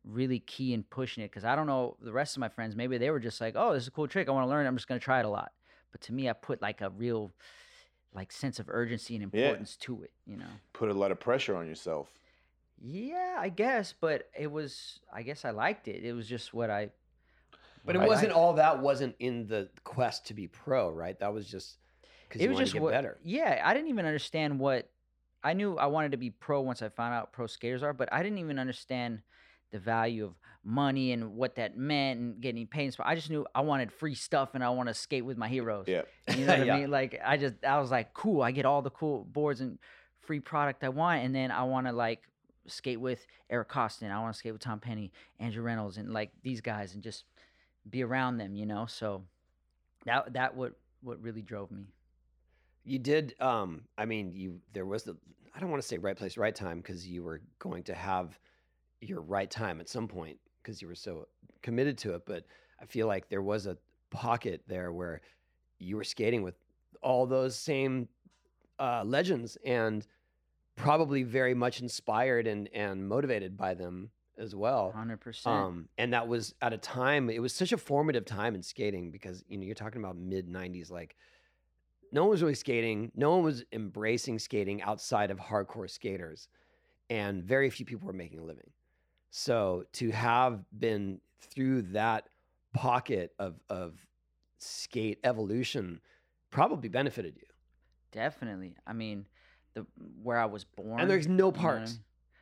[0.04, 2.76] really key in pushing it because I don't know the rest of my friends.
[2.76, 4.28] Maybe they were just like, "Oh, this is a cool trick.
[4.28, 4.64] I want to learn.
[4.64, 4.68] it.
[4.68, 5.52] I'm just gonna try it a lot."
[5.92, 7.32] But to me, I put like a real
[8.14, 9.40] like sense of urgency and Yeah.
[9.46, 10.12] importance to it.
[10.26, 10.46] You know.
[10.72, 12.08] Put a lot of pressure on yourself.
[12.80, 15.00] Yeah, I guess, but it was.
[15.12, 16.04] I guess I liked it.
[16.04, 16.90] It was just what I.
[17.84, 18.38] But it I wasn't liked.
[18.38, 21.18] all that wasn't in the quest to be pro, right?
[21.20, 21.78] That was just
[22.28, 22.90] because It you was just to get what.
[22.92, 23.18] better.
[23.24, 24.90] Yeah, I didn't even understand what.
[25.46, 28.12] I knew I wanted to be pro once I found out pro skaters are, but
[28.12, 29.20] I didn't even understand
[29.70, 32.92] the value of money and what that meant and getting paid.
[32.94, 35.48] So I just knew I wanted free stuff and I want to skate with my
[35.48, 35.86] heroes.
[35.86, 36.02] Yeah.
[36.34, 36.74] You know what Yeah.
[36.74, 36.90] I mean?
[36.90, 39.78] Like I just I was like, cool, I get all the cool boards and
[40.20, 42.22] free product I want, and then I want to like
[42.66, 44.10] skate with Eric Koston.
[44.10, 47.24] I want to skate with Tom Penny, Andrew Reynolds, and like these guys, and just
[47.88, 48.56] be around them.
[48.56, 49.22] You know, so
[50.04, 51.84] that that what what really drove me.
[52.84, 53.34] You did.
[53.40, 55.16] Um, I mean, you there was the.
[55.56, 58.38] I don't want to say right place, right time, because you were going to have
[59.00, 61.28] your right time at some point because you were so
[61.62, 62.26] committed to it.
[62.26, 62.44] But
[62.80, 63.78] I feel like there was a
[64.10, 65.22] pocket there where
[65.78, 66.56] you were skating with
[67.02, 68.08] all those same
[68.78, 70.06] uh, legends and
[70.76, 74.92] probably very much inspired and and motivated by them as well.
[74.92, 75.54] Hundred percent.
[75.54, 77.30] Um, and that was at a time.
[77.30, 80.48] It was such a formative time in skating because you know you're talking about mid
[80.48, 80.90] '90s.
[80.90, 81.16] Like
[82.12, 83.12] no one was really skating.
[83.14, 86.48] No one was embracing skating outside of hardcore skaters,
[87.10, 88.70] and very few people were making a living.
[89.30, 92.28] So to have been through that
[92.72, 93.94] pocket of of
[94.58, 96.00] skate evolution
[96.50, 97.46] probably benefited you.
[98.12, 98.76] Definitely.
[98.86, 99.26] I mean,
[99.74, 99.86] the
[100.22, 101.00] where I was born.
[101.00, 102.00] And there's no you know parks.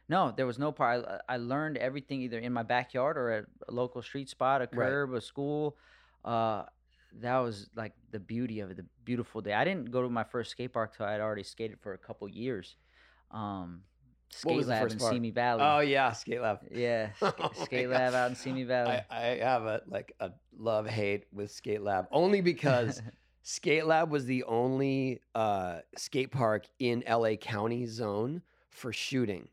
[0.09, 1.05] No, there was no park.
[1.29, 4.69] I, I learned everything either in my backyard or at a local street spot, a
[4.73, 4.89] Right.
[4.89, 5.77] curb, a school.
[6.25, 6.65] Uh,
[7.21, 9.53] that was like the beauty of it, the beautiful day.
[9.53, 11.99] I didn't go to my first skate park till I had already skated for a
[11.99, 12.77] couple years.
[13.31, 13.83] Um,
[14.31, 14.99] skate lab in?
[14.99, 15.63] Simi Valley.
[15.65, 16.61] Oh yeah, skate lab.
[16.71, 17.97] yeah, Oh skate God.
[17.97, 19.01] lab out in Simi Valley.
[19.11, 23.03] I, I have a like a love hate with Skate Lab only because
[23.43, 29.49] Skate Lab was the only uh, skate park in LA County zone for shooting.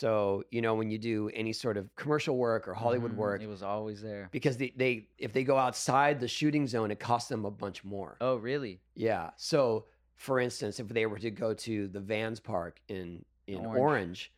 [0.00, 3.42] So you know when you do any sort of commercial work or Hollywood Mhm, work,
[3.42, 4.28] It was always there.
[4.30, 7.82] because they, they if they go outside the shooting zone, it costs them a bunch
[7.82, 8.16] more.
[8.20, 8.78] Oh, really?
[8.94, 9.30] Yeah.
[9.34, 13.78] So for instance, if they were to go to the Vans Park in in Orange.
[13.80, 14.32] Orange,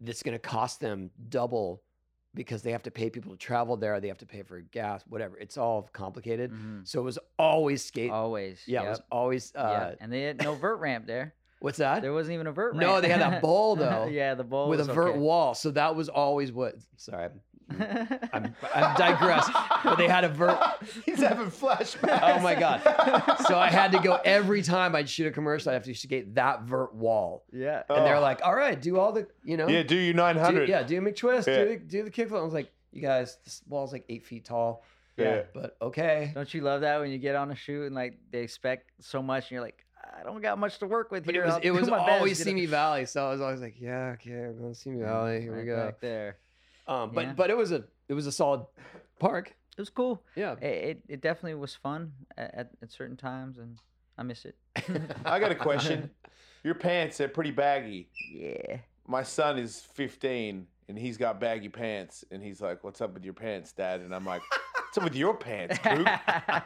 [0.00, 1.82] that's going to cost them double
[2.32, 3.98] because they have to pay people to travel there.
[3.98, 5.36] They have to pay for gas, whatever.
[5.36, 6.52] It's all complicated.
[6.52, 6.86] Mhm.
[6.86, 8.12] So it was always skate.
[8.12, 8.62] Always.
[8.68, 8.86] yeah, yep.
[8.86, 9.52] it was always.
[9.56, 9.60] yeah.
[9.62, 11.34] Uh, And they had no vert ramp there.
[11.62, 12.02] What's that?
[12.02, 12.80] There wasn't even a vert ramp.
[12.82, 15.18] No, they had that bowl, though, yeah, the bowl With a vert okay.
[15.18, 15.54] wall.
[15.54, 16.74] So that was always what.
[16.96, 17.40] Sorry, I'm
[18.32, 19.48] I'm, I'm digress.
[19.84, 20.58] But they had a vert.
[21.06, 22.20] He's having flashbacks.
[22.20, 22.82] Oh my god!
[23.46, 25.70] So I had to go every time I'd shoot a commercial.
[25.70, 27.84] I have to skate that vert wall, yeah.
[27.88, 28.20] and they're Oh.
[28.20, 30.68] like, "All right, do all the, you know, Yeah, do your do, 900.
[30.68, 31.64] yeah, do a McTwist, Yeah.
[31.64, 34.44] do the, do the kickflip." I was like, "You guys, this wall's like eight feet
[34.44, 34.84] tall,
[35.16, 35.42] Yeah.
[35.54, 38.40] but okay." Don't you love that when you get on a shoot and like they
[38.42, 39.81] expect so much and you're like,
[40.20, 41.44] I don't got much to work with But here.
[41.44, 42.48] it was it was my best," always you know?
[42.50, 45.40] Simi Valley, so I was always like, "Yeah, okay, we're going to Simi Valley.
[45.40, 46.38] Here we go." Back there.
[46.88, 47.32] Um, but Yeah.
[47.34, 48.66] but it was a it was a solid
[49.18, 49.54] park.
[49.76, 50.22] It was cool.
[50.36, 50.52] Yeah.
[50.60, 53.78] It, it, it definitely was fun at, at, at certain times and
[54.18, 54.54] I miss it.
[55.24, 56.10] I got a question.
[56.64, 58.08] Your pants, they're pretty baggy.
[58.30, 58.78] Yeah.
[59.08, 62.22] My son is 15 and he's got baggy pants.
[62.30, 64.00] And he's like, What's up with your pants, dad?
[64.00, 64.42] And I'm like,
[64.92, 66.04] What's up with your pants, Coop?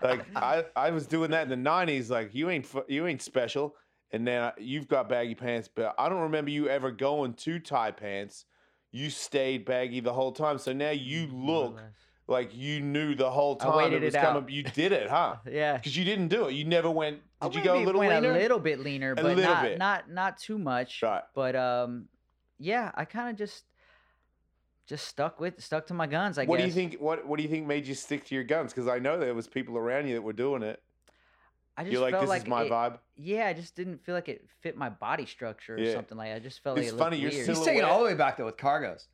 [0.03, 3.77] like I, I was doing that in the 90s like you ain't you ain't special
[4.11, 7.93] and then you've got baggy pants but i don't remember you ever going to tie
[7.93, 8.45] pants
[8.91, 11.81] you stayed baggy the whole time so now you look
[12.27, 14.51] like you knew the whole time it was it coming out.
[14.51, 15.77] you did it huh Yeah.
[15.77, 18.31] because you didn't do it you never went I did you go a little leaner
[18.33, 19.79] a little bit leaner, but little not bit.
[19.79, 21.01] not not too much.
[21.01, 22.09] right But um,
[22.59, 23.67] yeah, I kind of just
[24.87, 26.39] just stuck with stuck to my guns.
[26.39, 26.65] I what guess.
[26.65, 28.89] do you think what what do you think made you stick to your guns because
[28.89, 30.81] i know there was people around you that were doing it
[31.77, 34.03] I just you're like felt this like is my it- vibe Yeah, I just didn't
[34.05, 35.93] feel like it fit my body structure or Yeah.
[35.93, 36.33] something like.
[36.33, 37.47] I just felt It's like it funny, you're weird.
[37.47, 39.09] He's still- taking it all the way back though with cargos.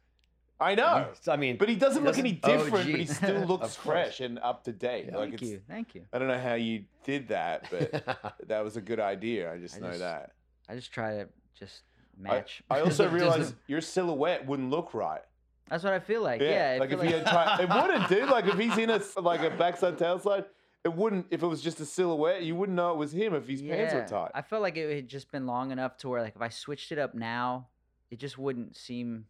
[0.60, 3.74] i know I mean, but he doesn't look any doesn't- different but he still looks
[3.74, 5.16] fresh and up to date Yeah.
[5.16, 6.02] like Thank it's you, thank you.
[6.12, 9.52] I don't know how you did that, but that was a good idea.
[9.52, 10.30] I just I know just- that.
[10.68, 11.82] I just try to just
[12.16, 12.62] match.
[12.70, 15.22] I also Doesn't- realized your silhouette wouldn't look right.
[15.68, 16.40] That's what I feel like.
[16.40, 18.28] Yeah, I like if he had tried, it wouldn't, dude.
[18.28, 20.44] Like if he's in a like a backside tailslide,
[20.84, 21.26] it wouldn't.
[21.30, 23.94] If it was just a silhouette, you wouldn't know it was him if his pants
[23.94, 24.30] were Yeah, tight.
[24.34, 26.92] I felt like it had just been long enough to where like if I switched
[26.92, 27.68] it up now,
[28.10, 29.26] it just wouldn't seem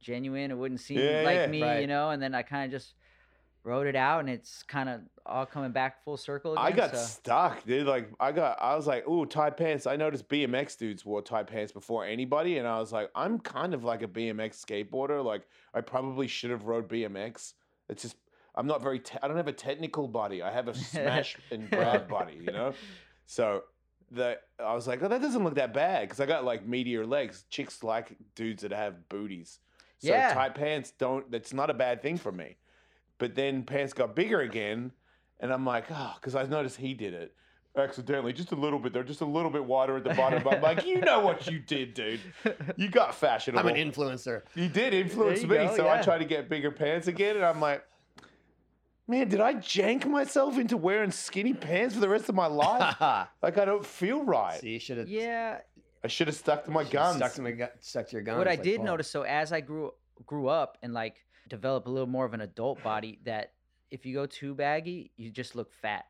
[0.00, 0.50] genuine.
[0.50, 2.10] It wouldn't seem Yeah, like yeah, me, you know.
[2.10, 2.94] And then I kind of just
[3.64, 6.52] wrote it out, and it's kind of all coming back full circle.
[6.54, 6.96] Again, I got so.
[7.04, 7.86] stuck, dude.
[7.86, 9.86] Like I got, I was like, ooh, tight pants.
[9.86, 13.74] I noticed BMX dudes wore tight pants before anybody, and I was like, I'm kind
[13.74, 15.24] of like a BMX skateboarder.
[15.24, 15.42] Like
[15.74, 17.54] I probably should have rode BMX.
[17.88, 18.16] It's just
[18.54, 18.98] I'm not very.
[18.98, 20.42] Te- I don't have a technical body.
[20.42, 22.74] I have a smash and grab body, you know.
[23.26, 23.62] So
[24.10, 27.06] the I was like, oh, that doesn't look that bad because I got like meteor
[27.06, 27.44] legs.
[27.48, 29.58] Chicks like dudes that have booties.
[29.98, 30.34] So Yeah.
[30.34, 31.30] tight pants don't.
[31.30, 32.56] That's not a bad thing for me.
[33.18, 34.90] But then pants got bigger again,
[35.42, 37.34] and I'm like, oh, because I noticed he did it
[37.76, 38.92] accidentally, just a little bit.
[38.92, 40.46] They're just a little bit wider at the bottom.
[40.46, 42.20] I'm like, you know what you did, dude.
[42.76, 43.68] You got fashionable.
[43.68, 44.42] I'm an influencer.
[44.54, 46.02] You did influence you me, go, so I yeah.
[46.02, 47.84] tried to get bigger pants again, and I'm like,
[49.08, 52.96] man, did I jank myself into wearing skinny pants for the rest of my life?
[53.42, 54.60] like I don't feel right.
[54.60, 55.58] See, you should have yeah,
[56.04, 57.16] I should have stuck to my guns.
[57.16, 58.38] stuck to my gu- stuck to your guns.
[58.38, 58.86] what I like did Paul.
[58.86, 59.92] notice, so as I grew
[60.26, 61.16] grew up and like
[61.48, 63.52] develop a little more of an adult body, that
[63.92, 66.06] if you go too baggy, you just look fat.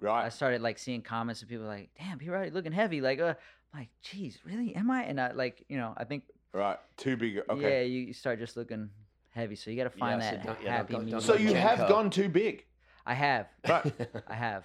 [0.00, 0.24] Right.
[0.24, 3.34] I started like seeing comments of people like, "Damn, you're right, looking heavy." Like, uh,
[3.72, 4.74] I'm like, "Geez, really?
[4.74, 6.78] Am I?" And I like, you know, I think Right.
[6.96, 7.34] Too big.
[7.34, 7.86] yeah, Okay.
[7.86, 8.90] you, you start just looking
[9.30, 9.56] heavy.
[9.56, 11.20] So you got to find Yeah, so that don't- yeah, don't happy don't medium.
[11.20, 11.88] so you have Co.
[11.88, 12.64] gone too big.
[13.06, 13.92] I have, Right.
[14.28, 14.64] I have.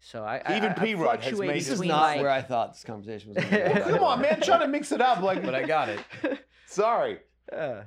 [0.00, 2.30] So I I- Even I, I P-Rod has fluctuate made this is not like- where
[2.30, 3.44] I thought this conversation was.
[3.44, 4.40] Going Well, Come on, man.
[4.42, 5.20] Trying to mix it up.
[5.20, 6.00] Like, But I got it.
[6.66, 7.18] sorry.
[7.52, 7.82] Uh,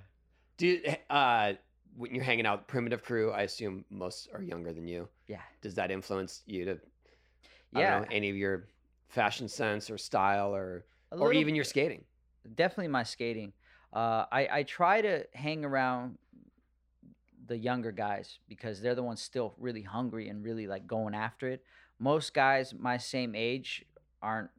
[0.58, 1.54] Do you, uh,
[1.98, 5.08] when you're hanging out with primitive crew, I assume most are younger than you.
[5.28, 6.80] yeah, Does that influence you to,
[7.72, 8.00] yeah.
[8.00, 8.68] know, any of your
[9.10, 12.04] fashion sense or style or a or even your skating?
[12.56, 13.54] definitely my skating.
[13.92, 16.18] Uh, I I try to hang around
[17.48, 21.48] the younger guys because they're the ones still really hungry and really like going after
[21.48, 21.64] it.
[22.00, 23.86] Most guys my same age
[24.22, 24.50] aren't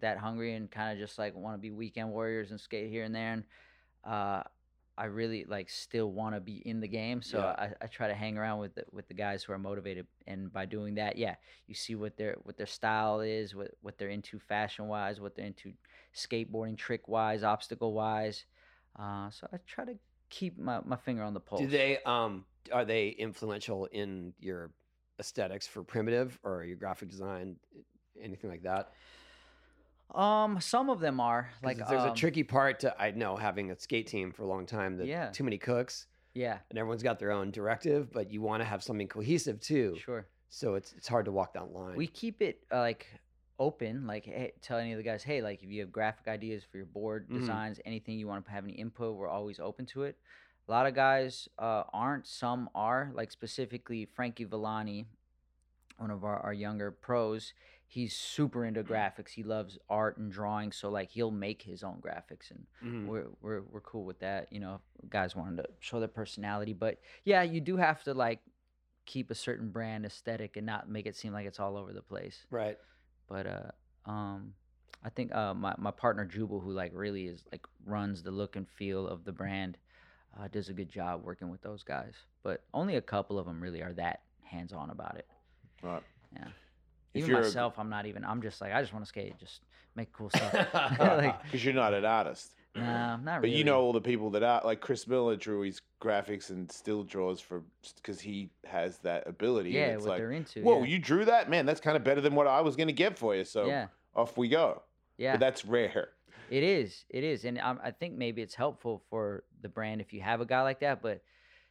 [0.00, 3.04] that hungry and kind of just like want to be weekend warriors and skate here
[3.04, 3.32] and there.
[3.32, 3.44] And
[4.04, 4.42] uh,
[4.96, 7.46] I really like still want to be in the game, so Yeah.
[7.58, 10.06] I, I try to hang around with the, with the guys who are motivated.
[10.26, 11.34] And by doing that, yeah,
[11.66, 15.34] you see what their what their style is, what what they're into fashion wise, what
[15.34, 15.72] they're into
[16.14, 18.44] skateboarding trick wise, obstacle wise.
[18.98, 19.96] Uh, so I try to
[20.30, 21.60] keep my, my finger on the pulse.
[21.60, 24.70] Do they um are they influential in your
[25.18, 27.56] aesthetics for primitive or your graphic design,
[28.22, 28.92] anything like that?
[30.14, 33.70] Um, some of them are like there's um, a tricky part to I know having
[33.70, 35.30] a skate team for a long time that Yeah.
[35.30, 38.82] too many cooks Yeah, and everyone's got their own directive, but you want to have
[38.82, 39.96] something cohesive too.
[39.98, 40.26] sure.
[40.50, 41.96] So it's it's hard to walk that line.
[41.96, 43.06] We keep it uh, like
[43.58, 46.62] open, like hey, tell any of the guys, hey, like if you have graphic ideas
[46.64, 47.34] for your board Mhm.
[47.40, 50.16] designs, anything you want to have any input, we're always open to it.
[50.68, 53.10] A lot of guys uh, aren't, some are.
[53.14, 55.06] Like specifically Frankie Villani,
[55.98, 57.52] one of our, our younger pros.
[57.94, 59.30] He's super into graphics.
[59.30, 63.06] He loves art and drawing, so like he'll make his own graphics, and Mhm.
[63.06, 64.52] we're we're we're cool with that.
[64.52, 68.40] You know, guys wanted to show their personality, but yeah, you do have to like
[69.06, 72.02] keep a certain brand aesthetic and not make it seem like it's all over the
[72.02, 72.46] place.
[72.50, 72.78] Right.
[73.28, 74.54] But uh, um,
[75.04, 78.56] I think uh, my my partner Jubal, who like really is like runs the look
[78.56, 79.78] and feel of the brand,
[80.36, 82.14] uh, does a good job working with those guys.
[82.42, 85.28] But only a couple of them really are that hands on about it.
[85.80, 86.02] Right.
[86.32, 86.48] Yeah.
[87.14, 88.24] Even myself, I'm not even.
[88.24, 89.60] I'm just like I just want to skate, just
[89.94, 90.52] make cool stuff.
[90.98, 92.54] like, Because you're not an artist.
[92.74, 93.56] No, nah, not But really.
[93.56, 97.04] you know all the people that are like Chris Miller drew his graphics and still
[97.04, 97.62] draws for
[97.96, 99.70] because he has that ability.
[99.70, 100.62] and yeah, it's what like, they're into.
[100.62, 100.86] whoa, yeah.
[100.86, 101.66] you drew that, man.
[101.66, 103.44] That's kind of better than what I was gonna get for you.
[103.44, 104.82] So yeah, off we go.
[105.16, 105.32] yeah.
[105.34, 106.08] But that's rare.
[106.50, 107.04] It is.
[107.08, 107.44] It is.
[107.44, 110.62] And I, I think maybe it's helpful for the brand if you have a guy
[110.62, 111.00] like that.
[111.00, 111.22] But,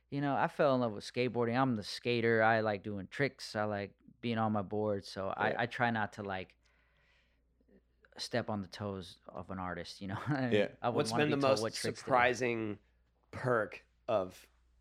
[0.10, 1.56] you know, I fell in love with skateboarding.
[1.56, 2.42] I'm the skater.
[2.42, 3.56] I like doing tricks.
[3.56, 3.92] I like
[4.24, 5.06] being on my board.
[5.06, 5.44] So Yeah.
[5.44, 6.56] I, I try not to like
[8.18, 10.18] step on the toes of an artist, you know?
[10.30, 10.68] Yeah.
[10.82, 11.96] I wouldn't What's wanna been the be told most what tricks to do.
[12.06, 12.78] surprising
[13.32, 14.36] perk of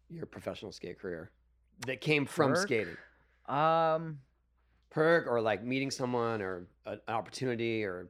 [0.09, 1.31] your professional skate career
[1.87, 2.63] that came from Perk?
[2.63, 2.97] skating?
[3.49, 4.21] Um,
[4.91, 8.09] Perk or like meeting someone or a- an opportunity or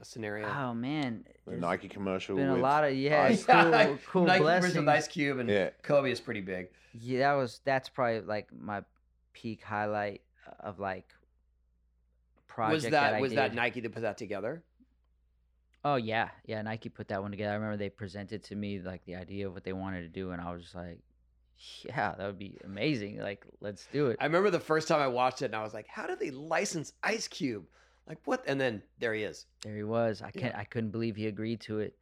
[0.00, 0.46] a scenario?
[0.48, 1.24] oh, man.
[1.46, 2.36] The Nike commercial.
[2.36, 4.74] been a lot of, yeah, Ice- cool, cool Nike blessings.
[4.76, 5.70] with Ice Cube and Yeah.
[5.82, 6.68] Kobe is pretty big.
[6.92, 8.82] Yeah, that was that's probably like my
[9.32, 10.22] peak highlight
[10.66, 11.14] of like
[12.48, 13.54] project was that, I was that.
[13.54, 14.62] Nike that put that together?
[15.84, 16.60] Oh yeah, yeah.
[16.62, 17.52] Nike put that one together.
[17.52, 20.32] I remember they presented to me like the idea of what they wanted to do,
[20.32, 20.98] and I was just like,
[21.84, 23.20] "Yeah, that would be amazing.
[23.20, 25.74] Like, let's do it." I remember the first time I watched it and I was
[25.74, 27.66] like, how did they license Ice Cube?
[28.08, 28.42] Like what?
[28.48, 29.46] And then there he is.
[29.62, 30.22] there he was.
[30.22, 30.54] I can't.
[30.56, 31.96] I couldn't believe he agreed to it.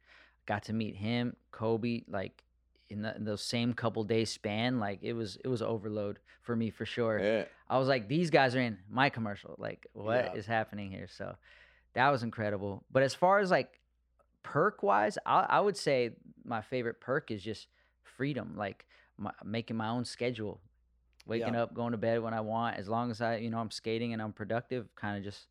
[0.47, 2.43] Got to meet him, Kobe, like
[2.89, 4.79] in, the, in those same couple days span.
[4.79, 7.19] Like it was it was overload for me for sure.
[7.19, 7.45] Yeah.
[7.69, 9.55] I was like, these guys are in my commercial.
[9.57, 10.53] Like, what is Yeah.
[10.53, 11.07] happening here?
[11.07, 11.35] So
[11.93, 12.83] that was incredible.
[12.91, 13.79] But as far as like
[14.43, 16.11] perk wise, I, I would say
[16.43, 17.67] my favorite perk is just
[18.03, 18.85] freedom, like
[19.17, 20.61] my, making my own schedule,
[21.25, 21.63] waking Yeah.
[21.63, 24.13] up, going to bed when I want, as long as I, you know, I'm skating
[24.13, 25.47] and I'm productive, kind of just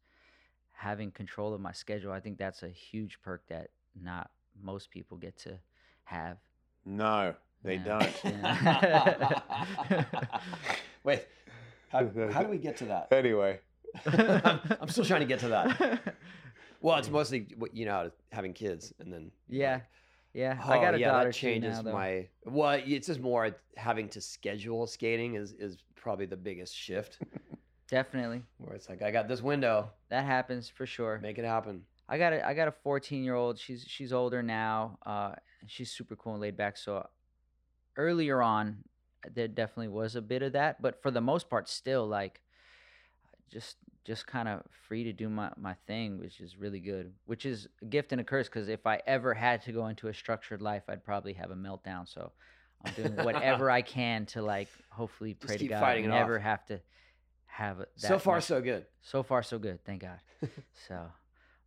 [0.73, 2.13] having control of my schedule.
[2.13, 3.71] I think that's a huge perk that
[4.01, 4.31] not
[4.63, 5.59] most people get to
[6.05, 6.39] have.
[6.85, 7.85] No, they Yeah.
[7.85, 8.21] don't.
[8.25, 9.41] Yeah.
[11.05, 11.27] Wait,
[11.89, 13.09] how, how do we get to that?
[13.13, 13.61] Anyway,
[14.07, 16.15] I'm, I'm still trying to get to that.
[16.81, 19.75] Well, it's mostly you know, having kids, and then Yeah.
[19.75, 19.83] like,
[20.35, 21.93] Yeah, oh, I got a yeah, daughter that too changes now, though.
[21.93, 22.29] my.
[22.45, 27.19] Well, it's just more having to schedule skating is is probably the biggest shift.
[27.89, 31.19] Definitely, Where it's like I got this window, that happens for sure.
[31.23, 31.83] make it happen.
[32.09, 33.59] I got a I got a 14 year old.
[33.59, 34.99] She's she's older now.
[35.05, 35.33] Uh,
[35.67, 36.77] she's super cool and laid back.
[36.77, 37.07] So
[37.97, 38.85] earlier on,
[39.35, 42.41] there definitely was a bit of that, but for the most part, still like
[43.51, 47.13] just just kind of free to do my my thing, which is really good.
[47.25, 50.09] Which is a gift and a curse because if I ever had to go into
[50.09, 52.07] a structured life, I'd probably have a meltdown.
[52.07, 52.33] So
[52.85, 56.45] I'm doing whatever I can to like hopefully pray to God fighting never off.
[56.45, 56.81] have to
[57.47, 58.85] have that so far, much- so good.
[59.01, 59.83] so far so good.
[59.85, 60.19] Thank God.
[60.89, 61.07] so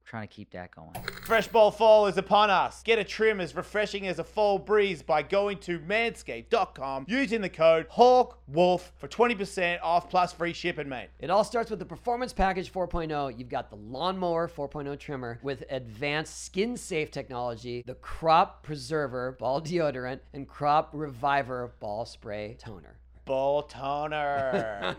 [0.07, 0.95] trying to keep that going.
[1.25, 2.81] Fresh Ball Fall is upon us.
[2.83, 7.49] Get a trim as refreshing as a fall breeze by going to manscaped.com using the
[7.49, 11.09] code HAWKWOLF for 20% off plus free shipping, mate.
[11.19, 13.37] It all starts with the Performance Package 4.0.
[13.37, 19.61] You've got the Lawnmower 4.0 trimmer with advanced skin safe technology, the Crop Preserver ball
[19.61, 22.97] deodorant, and Crop Reviver ball spray toner.
[23.25, 24.95] Ball toner.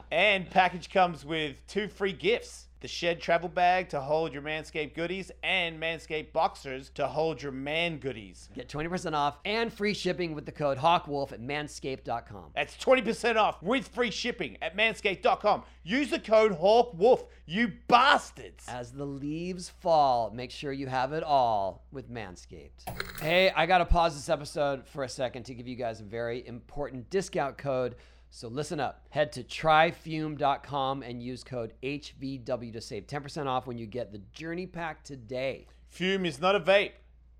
[0.10, 2.68] and package comes with two free gifts.
[2.82, 7.52] The Shed travel bag to hold your Manscaped goodies and Manscaped boxers to hold your
[7.52, 8.48] man goodies.
[8.56, 12.46] Get 20% off and free shipping with the code HawkWolf at manscaped.com.
[12.56, 15.62] That's 20% off with free shipping at manscaped.com.
[15.84, 18.64] Use the code HAWKWOLF, you bastards.
[18.66, 23.20] As the leaves fall, make sure you have it all with Manscaped.
[23.20, 26.04] Hey, I got to pause this episode for a second to give you guys a
[26.04, 27.94] very important discount code.
[28.34, 29.04] So listen up.
[29.10, 34.22] Head to tryfum.com and use code HVW to save 10% off when you get the
[34.32, 35.66] Journey Pack today.
[35.94, 36.92] Füm is not a vape.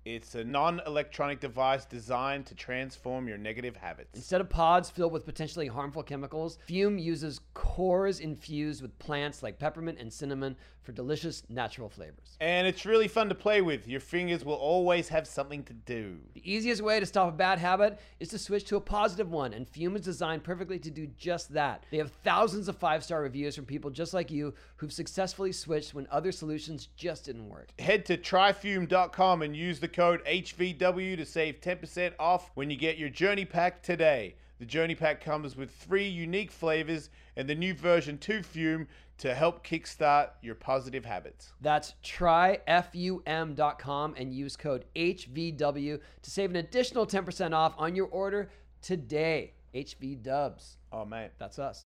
[0.05, 4.09] It's a non-electronic device designed to transform your negative habits.
[4.13, 9.57] Instead of pods filled with potentially harmful chemicals, Füm uses cores infused with plants like
[9.57, 12.37] peppermint and cinnamon for delicious natural flavors.
[12.39, 13.87] And it's really fun to play with.
[13.87, 16.17] Your fingers will always have something to do.
[16.33, 19.53] The easiest way to stop a bad habit is to switch to a positive one,
[19.53, 21.85] and Füm is designed perfectly to do just that.
[21.91, 25.93] They have thousands of five star reviews from people just like you who've successfully switched
[25.93, 27.69] when other solutions just didn't work.
[27.79, 32.97] Head to tryfum.com and use the code HVW to save 10% off when you get
[32.97, 34.35] your journey pack today.
[34.63, 38.87] The Journey Pack comes with three unique flavors and the new version 2 Füm
[39.17, 41.51] to help kickstart your positive habits.
[41.59, 42.55] That's tryfum.com
[44.17, 48.49] and use code HVW to save an additional 10% off on your order
[48.81, 49.51] today.
[49.75, 50.77] HV Dubs.
[50.93, 51.31] Oh, mate.
[51.37, 51.83] That's us.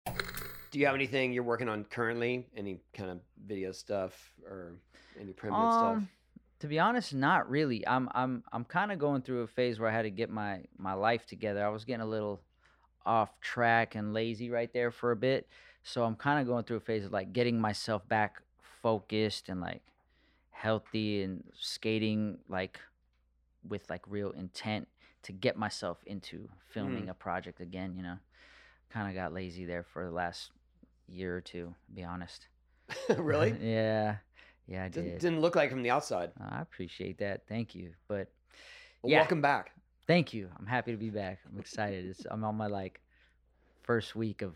[0.72, 2.48] Do you have anything you're working on currently?
[2.58, 4.80] Any kind of video stuff or
[5.22, 5.98] any primitive stuff?
[5.98, 6.10] Um,
[6.62, 7.86] to be honest, not really.
[7.86, 10.62] I'm I'm I'm kind of going through a phase where I had to get my
[10.76, 11.64] my life together.
[11.64, 12.42] I was getting a little
[13.06, 15.48] off track and lazy right there for a bit.
[15.84, 18.42] So I'm kind of going through a phase of like getting myself back
[18.82, 19.82] focused and like
[20.52, 22.80] healthy and skating like
[23.68, 24.88] with like real intent
[25.24, 27.10] to get myself into filming hmm.
[27.10, 28.18] a project again, you know.
[28.90, 30.52] Kind of got lazy there for the last
[31.08, 32.48] year or two, to be honest.
[33.18, 33.56] really?
[33.62, 34.18] yeah.
[34.68, 35.20] Yeah, I Didn't, did.
[35.20, 36.32] didn't look like from the outside.
[36.40, 37.42] I appreciate that.
[37.48, 37.92] Thank you.
[38.08, 38.30] But
[39.02, 39.20] Well, Yeah.
[39.20, 39.72] Welcome back.
[40.08, 40.50] Thank you.
[40.60, 41.40] I'm happy to be back.
[41.52, 42.06] I'm excited.
[42.06, 43.02] It's, I'm on my like
[43.84, 44.56] first week of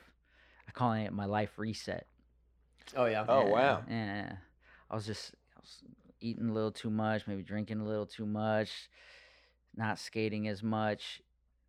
[0.68, 2.08] I calling it my life reset.
[2.96, 3.26] Oh yeah.
[3.28, 3.84] Oh, Yeah, wow.
[3.90, 4.34] Yeah.
[4.90, 5.84] I was just I was
[6.22, 8.90] eating a little too much, maybe drinking a little too much,
[9.76, 11.22] not skating as much,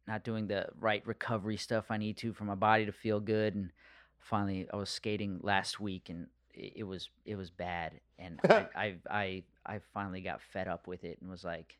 [0.07, 3.55] not doing the right recovery stuff I need to for my body to feel good.
[3.55, 3.70] And
[4.18, 8.01] finally, I was skating last week, and it, it was it was bad.
[8.18, 11.76] And I, I I I finally got fed up with it and was like,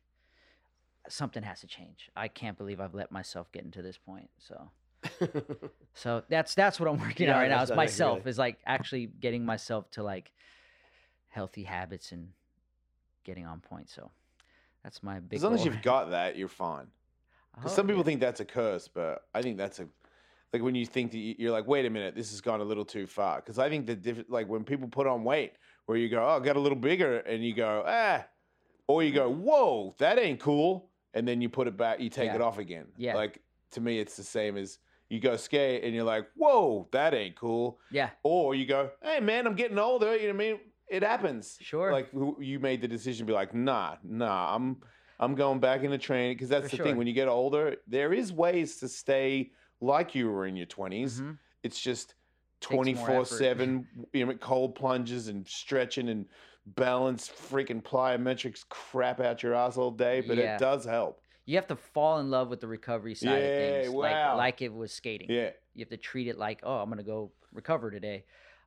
[1.09, 2.09] something has to change.
[2.15, 4.29] I can't believe I've let myself get into this point.
[4.37, 4.69] So.
[5.95, 7.61] So that's that's what I'm working Yeah, on right now.
[7.61, 10.31] Is myself really- is like actually getting myself to like
[11.27, 12.29] healthy habits and
[13.25, 13.89] getting on point.
[13.89, 14.09] So
[14.83, 15.37] that's my big.
[15.37, 16.87] As long as you've got that, you're fine.
[17.57, 18.05] Hope, some people yeah.
[18.05, 19.87] think that's a curse, but I think that's a
[20.53, 22.63] like when you think that you- you're like, wait a minute, this has gone a
[22.63, 23.37] little too far.
[23.37, 25.53] Because I think the diff- like when people put on weight,
[25.85, 28.25] where you go, oh, I got a little bigger, and you go, ah,
[28.87, 32.27] or you go, whoa, that ain't cool, and then you put it back, you take
[32.27, 32.35] Yeah.
[32.35, 32.87] it off again.
[32.97, 33.15] Yeah.
[33.15, 33.41] Like
[33.71, 34.79] to me, it's the same as
[35.09, 39.19] you go skate, and you're like, whoa, that ain't cool, Yeah, or you go, hey
[39.19, 40.15] man, I'm getting older.
[40.15, 40.59] You know what I mean?
[40.87, 41.57] It happens.
[41.61, 41.91] Sure.
[41.91, 44.77] Like you made the decision, to be like, nah, nah, I'm
[45.19, 46.95] I'm going back into training because that's For the thing.
[46.97, 49.51] When you get older, there is ways to stay
[49.81, 51.19] like you were in your 20s.
[51.21, 51.37] mhm.
[51.63, 52.15] It's just
[52.61, 56.25] 24 7 you know, cold plunges and stretching and
[56.65, 60.55] balance freaking plyometrics crap out your ass all day, but Yeah.
[60.55, 61.21] it does help.
[61.45, 64.01] you have to fall in love with the recovery side Yeah, of things, wow.
[64.01, 65.31] like like it was skating.
[65.31, 65.49] Yeah.
[65.73, 68.25] You have to treat it like, oh, I'm gonna go recover today.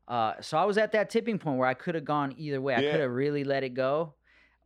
[0.08, 2.74] Uh, so I was at that tipping point where I could have gone either way.
[2.74, 2.90] I Yeah.
[2.90, 4.14] could have really let it go,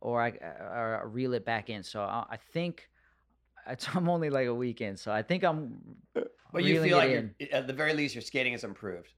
[0.01, 1.83] or I or reel it back in.
[1.83, 2.89] So I, I think
[3.67, 5.77] it's, I'm only like a weekend, so I think I'm.
[6.15, 7.35] But you reeling feel it like in.
[7.37, 9.13] you're, at the very least your skating has improved.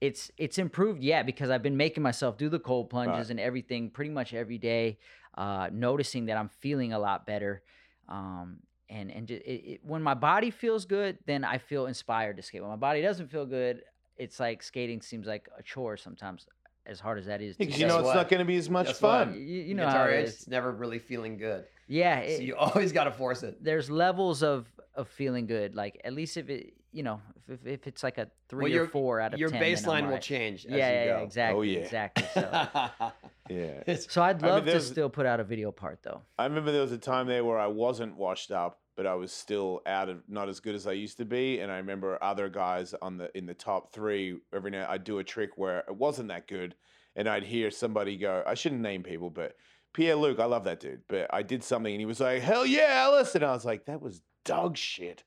[0.00, 3.30] It's it's improved yeah because i've been making myself do the cold plunges Right.
[3.30, 4.98] and everything pretty much every day
[5.36, 7.62] uh noticing that i'm feeling a lot better
[8.08, 12.36] um and and just, it, it, when my body feels good then i feel inspired
[12.36, 13.82] to skate when my body doesn't feel good
[14.16, 16.46] it's like skating seems like a chore sometimes
[16.86, 18.06] as hard as that is Because you know what?
[18.06, 19.34] it's not going to be as much Guess fun.
[19.34, 21.64] you, you know how Guitar it it's never really feeling good.
[21.88, 23.62] yeah so you always got to force it.
[23.62, 27.66] there's levels of of feeling good like at least if it you know if, if,
[27.66, 30.00] if it's like a three your- or four out of Your 10 then I'm baseline
[30.02, 30.22] will alright.
[30.22, 30.66] change.
[30.66, 31.22] As yeah, yeah, you yeah go.
[31.24, 31.78] exactly oh, yeah.
[31.78, 32.90] exactly so
[33.50, 33.96] Yeah.
[33.96, 36.22] So I'd I mean, love to still put out a video part though.
[36.38, 39.32] I remember there was a time there where I wasn't washed up, but I was
[39.32, 41.58] still out of not as good as I used to be.
[41.58, 44.38] And I remember other guys on the in the top three.
[44.54, 46.76] Every night I'd do a trick where it wasn't that good,
[47.16, 48.44] and I'd hear somebody go.
[48.46, 49.56] I shouldn't name people, but
[49.94, 51.02] Pierre-Luc, I love that dude.
[51.08, 53.86] But I did something, and he was like, "Hell yeah, Ellis!" And I was like,
[53.86, 55.24] "That was dog shit."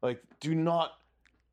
[0.00, 0.92] Like, do not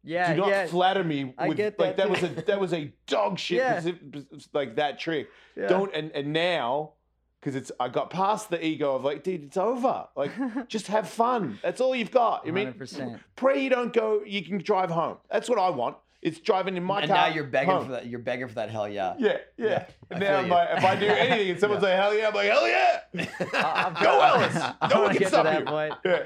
[0.04, 1.34] Yeah, do not flatter me.
[1.38, 3.58] I with, get like that that was a that was a dog shit.
[3.58, 3.80] Yeah.
[3.82, 5.30] posi- like that trick.
[5.56, 6.94] Don't and and now
[7.40, 10.08] because it's I got past the ego of like, dude, it's over.
[10.16, 10.32] Like,
[10.68, 11.60] just have fun.
[11.64, 12.48] That's all you've got.
[12.48, 13.20] I mean, 100%.
[13.36, 14.22] pray you don't go.
[14.26, 15.18] You can drive home.
[15.32, 15.98] That's what I want.
[16.22, 17.30] It's driving in my and car.
[17.30, 17.86] now you're begging home.
[17.86, 18.06] for that.
[18.06, 18.70] You're begging for that.
[18.70, 19.16] Hell yeah.
[19.18, 19.66] Yeah, yeah.
[19.68, 22.28] Yeah, And I now I'm like, if I do anything and someone like hell yeah,
[22.28, 23.00] I'm like hell yeah.
[24.04, 24.56] Go Ellis.
[24.82, 25.66] I No one wanna can get stop to that you.
[25.66, 25.94] point.
[26.06, 26.24] Yeah.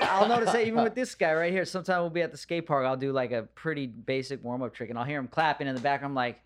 [0.00, 1.64] I'll notice that even with this guy right here.
[1.66, 2.86] Sometimes we'll be at the skate park.
[2.86, 5.74] I'll do like a pretty basic warm up trick, and I'll hear him clapping in
[5.74, 6.02] the back.
[6.02, 6.40] I'm like,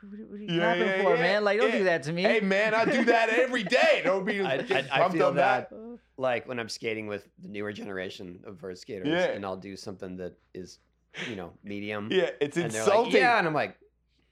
[0.00, 1.44] "What, what are you Yeah, clapping yeah, for, yeah, man?
[1.44, 1.78] Like, don't yeah.
[1.78, 4.02] do that to me." Hey man, I do that every day.
[4.04, 5.70] Don't be I, I, I pumped feel on that
[6.16, 9.32] like when I'm skating with the newer generation of vert skaters, Yeah.
[9.32, 10.78] and I'll do something that is,
[11.28, 12.08] you know, medium.
[12.10, 13.12] Yeah, it's and they're insulting.
[13.14, 13.76] like, yeah, and I'm like,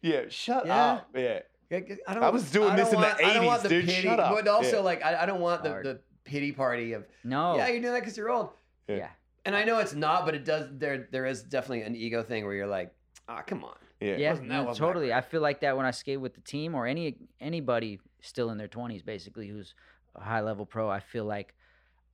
[0.03, 0.85] Yeah, shut Yeah.
[0.93, 1.09] up.
[1.15, 1.41] Yeah.
[1.73, 1.81] I,
[2.15, 3.69] don't, I was doing I this don't in the want, I don't want 80s, the
[3.71, 3.87] dude.
[3.87, 4.35] Pity, Shut up.
[4.35, 4.83] But also, Yeah.
[4.83, 7.57] like, I, I don't want the, the pity party of, no.
[7.57, 8.51] yeah, you're doing that because you're old.
[8.87, 8.97] Yeah.
[8.97, 9.09] yeah.
[9.45, 10.69] And I know it's not, but it does.
[10.71, 12.95] There, there is definitely an ego thing where you're like,
[13.29, 13.75] ah, come on.
[14.01, 14.17] Yeah.
[14.17, 15.13] Yeah, wasn't- that no, totally.
[15.13, 18.59] I feel like that when I skate with the team or any anybody still in
[18.59, 19.75] their twenties, basically, who's
[20.15, 20.89] a high level pro.
[20.91, 21.55] I feel like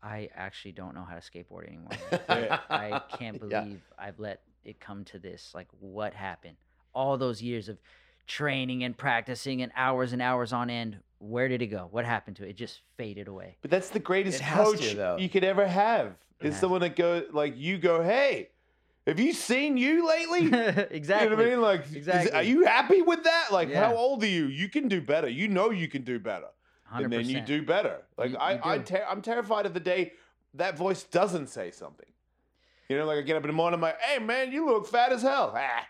[0.02, 1.90] I actually don't know how to skateboard anymore.
[2.28, 2.58] Yeah.
[2.70, 3.60] I can't Yeah.
[3.62, 5.52] believe I've let it come to this.
[5.54, 6.56] Like, what happened?
[6.94, 7.78] All those years of
[8.26, 10.98] training and practicing and hours and hours on end.
[11.18, 11.88] Where did it go?
[11.90, 12.50] What happened to it?
[12.50, 13.56] It just faded away.
[13.62, 15.16] But that's the greatest It has to, coach though.
[15.18, 16.14] you could ever have.
[16.40, 16.60] Is Yeah.
[16.60, 18.48] someone that go like you go, hey,
[19.06, 20.46] have you seen you lately?
[20.90, 21.24] exactly.
[21.24, 21.60] You know what I mean?
[21.60, 21.84] Like,
[22.24, 23.48] is- are you happy with that?
[23.52, 23.88] Like, Yeah.
[23.88, 24.46] how old are you?
[24.46, 25.28] You can do better.
[25.28, 26.46] You know you can do better,
[26.90, 27.04] 100%.
[27.04, 28.02] and then you do better.
[28.16, 28.84] Like, You- I, you I do.
[28.84, 30.12] ter- I'm terrified of the day
[30.54, 32.08] that voice doesn't say something.
[32.90, 34.84] You know, like I get up in the morning, I'm like, hey man, you look
[34.88, 35.54] fat as hell.
[35.56, 35.86] Ah.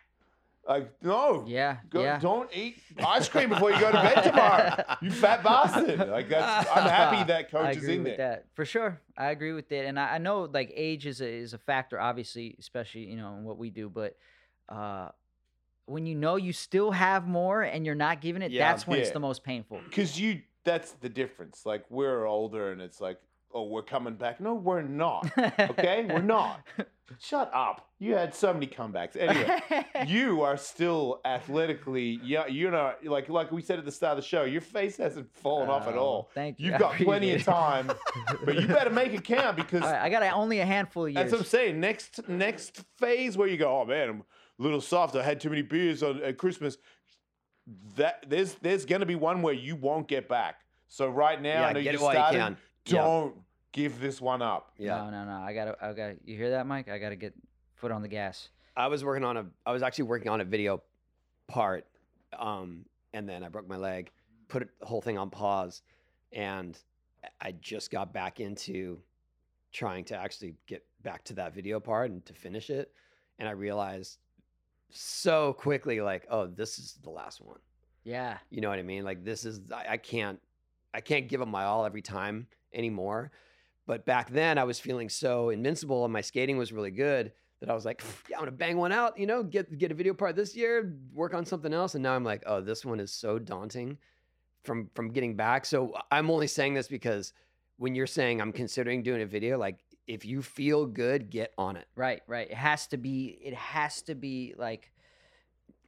[0.68, 1.78] Like, no, Yeah.
[1.88, 2.18] go, yeah.
[2.18, 4.84] don't eat ice cream before you go to bed tomorrow.
[5.02, 5.98] You fat bastard.
[6.10, 8.28] Like that's I'm happy that coach is in with there.
[8.32, 9.00] that for sure.
[9.16, 11.98] I agree with it, and I, I know like age is a is a factor,
[11.98, 13.88] obviously, especially you know in what we do.
[13.88, 14.18] But
[14.68, 15.08] uh,
[15.86, 18.98] when you know you still have more and you're not giving it, Yeah, that's when
[19.00, 19.80] it's the most painful.
[19.88, 21.64] Because you, that's the difference.
[21.64, 23.18] Like we're older, and it's like,
[23.52, 24.40] oh, we're coming back.
[24.40, 25.30] No, we're not.
[25.58, 26.66] Okay, we're not.
[27.18, 27.88] Shut up.
[27.98, 29.16] You had so many comebacks.
[29.16, 29.60] Anyway,
[30.06, 32.20] you are still athletically.
[32.22, 34.44] Yeah, you're not like like we said at the start of the show.
[34.44, 36.30] Your face hasn't fallen off at Oh, all.
[36.34, 36.70] Thank you.
[36.70, 37.90] You've got plenty of time,
[38.44, 41.16] but you better make it count because right, I got only a handful of years.
[41.24, 41.80] that's what I'm saying.
[41.80, 45.16] Next next phase where you go, oh man, I'm a little soft.
[45.16, 46.78] I had too many beers on at Christmas.
[47.96, 50.56] That there's there's gonna be one where you won't get back.
[50.88, 52.38] So right now, Yeah, I know get you while you
[52.90, 53.04] started.
[53.04, 53.14] can.
[53.14, 53.20] Yeah.
[53.20, 53.34] Don't
[53.72, 54.72] give this one up.
[54.78, 54.96] Yeah.
[54.96, 55.42] No, no, no.
[55.42, 56.08] I gotta, I got.
[56.08, 56.88] to You hear that, Mike?
[56.88, 57.34] I gotta get
[57.80, 58.50] foot on the gas.
[58.76, 60.82] I was working on a I was actually working on a video
[61.48, 61.86] part
[62.38, 64.10] um and then I broke my leg,
[64.48, 65.82] put the whole thing on pause
[66.32, 66.78] and
[67.40, 68.98] I just got back into
[69.72, 72.92] trying to actually get back to that video part and to finish it
[73.38, 74.18] and I realized
[74.90, 77.58] so quickly like oh this is the last one.
[78.04, 78.38] Yeah.
[78.50, 79.04] You know what I mean?
[79.04, 80.40] Like this is I, I can't
[80.94, 83.30] I can't give them my all every time anymore.
[83.86, 87.68] But back then I was feeling so invincible and my skating was really good that
[87.70, 90.14] I was like, yeah, I'm gonna bang one out, you know, get get a video
[90.14, 91.94] part this year, work on something else.
[91.94, 93.98] And now I'm like, oh, this one is so daunting
[94.62, 95.66] from from getting back.
[95.66, 97.32] So I'm only saying this because
[97.78, 101.76] when you're saying I'm considering doing a video, like if you feel good, get on
[101.76, 101.86] it.
[101.96, 102.22] Right.
[102.26, 102.50] Right.
[102.50, 103.38] It has to be.
[103.42, 104.92] It has to be like.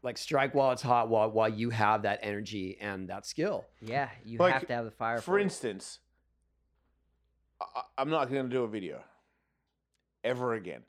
[0.05, 3.65] Like strike while it's hot, while while you have that energy and that skill.
[3.81, 4.09] Yeah.
[4.25, 5.21] You Like, have to have the fire.
[5.21, 5.43] For it.
[5.43, 6.01] instance,
[7.75, 9.01] I, I- I'm not going to do a video
[10.25, 10.83] ever again.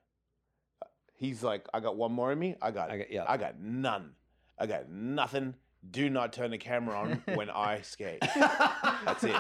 [1.15, 2.55] He's like, I got one more in me.
[2.61, 3.26] I got, I got- yeah.
[3.28, 4.11] I got none.
[4.59, 5.55] I got nothing.
[5.89, 8.19] Do not turn the camera on when I skate.
[8.36, 9.36] That's it.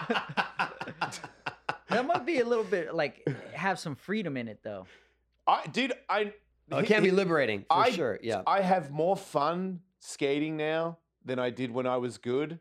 [1.89, 4.85] that might be a little bit like have some freedom in it though.
[5.47, 6.33] I dude, I.
[6.71, 8.19] Oh, it can be liberating for I- sure.
[8.23, 8.41] Yeah.
[8.47, 12.59] I have more fun skating now than I did when I was good.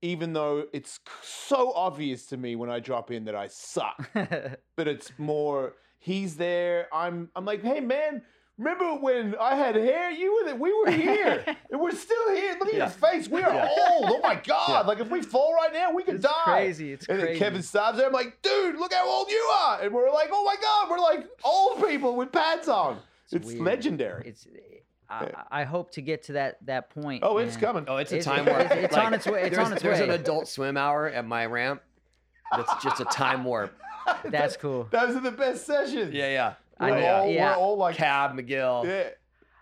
[0.00, 4.86] Even though it's so obvious to me when I drop in that I suck, but
[4.88, 6.86] it's more he's there.
[6.92, 8.22] I'm I'm like, hey man,
[8.58, 10.10] remember when I had hair?
[10.12, 10.54] You were there.
[10.56, 12.56] We were here, and we're still here.
[12.60, 12.78] Look at Yeah.
[12.84, 13.28] your face.
[13.28, 13.68] We are Yeah.
[13.90, 14.04] old.
[14.08, 14.68] Oh my god!
[14.68, 14.80] Yeah.
[14.82, 16.42] Like if we fall right now, we could it's die.
[16.44, 16.92] crazy.
[16.92, 17.38] It's And then crazy.
[17.40, 18.06] Kevin stops there.
[18.06, 19.80] I'm like, dude, look how old you are.
[19.82, 22.98] And we're like, oh my God, we're like old people with pads on.
[23.32, 23.60] It's, weird.
[23.60, 24.28] legendary.
[24.28, 24.46] It's.
[25.10, 27.22] I, I hope to get to that that point.
[27.24, 27.60] oh, it's man.
[27.62, 27.84] coming.
[27.88, 28.84] Oh, it's a It's- time it's- warp.
[28.84, 29.90] it's on its way- it's there's, on its way.
[29.90, 31.82] there's an adult swim hour at my ramp.
[32.54, 33.74] That's just a time warp.
[34.24, 34.88] That's cool.
[34.90, 36.12] Those are the best sessions.
[36.14, 36.54] Yeah, yeah.
[36.80, 37.50] I We're know, all, yeah.
[37.56, 38.84] We're all like, Cab McGill.
[38.86, 39.10] yeah.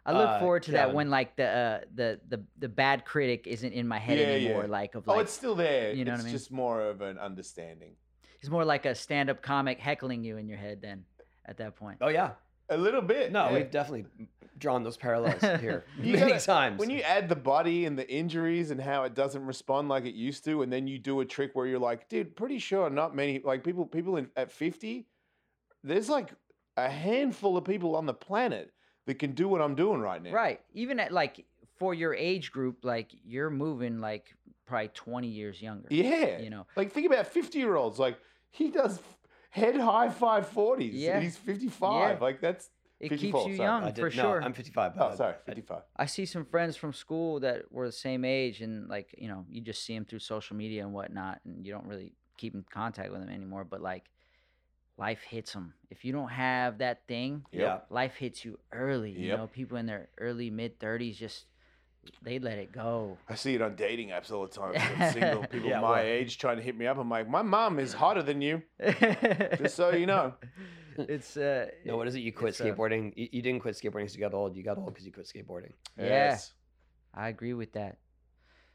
[0.05, 3.49] I look uh, forward to that when like the uh, the the the bad critic
[3.49, 4.63] isn't in my head Yeah, anymore.
[4.63, 4.71] yeah.
[4.71, 5.93] Like of Oh, it's still there.
[5.93, 6.33] you know what it's I mean?
[6.37, 7.97] just more of an understanding.
[8.41, 10.81] it's more like a stand up comic heckling you in your head.
[10.81, 11.05] Then
[11.45, 11.99] at that point.
[12.01, 12.31] Oh yeah.
[12.69, 13.33] A little bit.
[13.33, 13.55] No, yeah.
[13.55, 14.07] we've definitely
[14.59, 16.79] drawn those parallels here many gotta- times.
[16.79, 20.15] When you add the body and the injuries and how it doesn't respond like it
[20.15, 23.15] used to, and then you do a trick where you're like, dude, pretty sure not
[23.15, 25.07] many like people people in, at 50,
[25.85, 26.31] there's like
[26.77, 28.73] a handful of people on the planet
[29.07, 30.33] that can do what I'm doing right now.
[30.33, 30.61] Right.
[30.75, 31.45] Even at like
[31.79, 34.35] for your age group, like you're moving like
[34.67, 35.89] probably 20 years younger.
[35.91, 36.39] Yeah.
[36.39, 36.67] You know.
[36.77, 37.99] Like think about 50 year olds.
[37.99, 38.19] Like
[38.51, 38.99] he does
[39.51, 40.91] head high 540s.
[40.93, 41.15] Yeah.
[41.15, 42.19] And he's 55.
[42.19, 42.25] Yeah.
[42.25, 43.69] Like that's It 54, keeps you sorry.
[43.69, 44.43] young did, for no, sure.
[44.43, 44.93] I'm 55.
[44.95, 45.83] oh but sorry, I- 55.
[45.97, 49.45] I see some friends from school that were the same age, and like you know,
[49.51, 52.65] you just see them through social media and whatnot, and you don't really keep in
[52.71, 53.65] contact with them anymore.
[53.65, 54.05] But like,
[54.97, 55.75] life hits them.
[55.91, 57.81] If you don't have that thing, yeah.
[57.91, 59.11] life hits you early.
[59.11, 59.39] You Yep.
[59.39, 61.45] know, people in their early mid thirties just
[62.23, 63.19] they let it go.
[63.29, 64.75] I see it on dating apps all the time.
[64.99, 66.99] Some single people Yeah, my well- age trying to hit me up.
[66.99, 68.63] I'm like, my mom is hotter than you.
[69.59, 70.35] Just so you know.
[70.99, 72.21] it's uh, No, what is it?
[72.21, 73.13] You quit it's, uh, skateboarding.
[73.17, 74.57] You, you didn't quit skateboarding because you got old.
[74.57, 75.73] You got old because you quit skateboarding.
[75.99, 76.05] Yeah.
[76.05, 76.53] Yes.
[77.15, 77.99] I agree with that.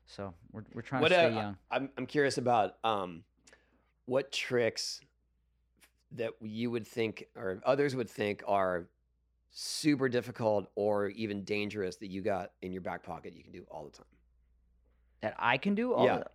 [0.05, 1.57] So we're we're trying What to stay uh, young.
[1.69, 3.23] I'm I'm curious about um,
[4.05, 4.99] what tricks
[6.13, 8.87] that you would think or others would think are
[9.51, 13.65] super difficult or even dangerous that you got in your back pocket you can do
[13.69, 14.05] all the time?
[15.21, 15.93] that I can do.
[15.93, 16.17] All Yeah.
[16.17, 16.31] the-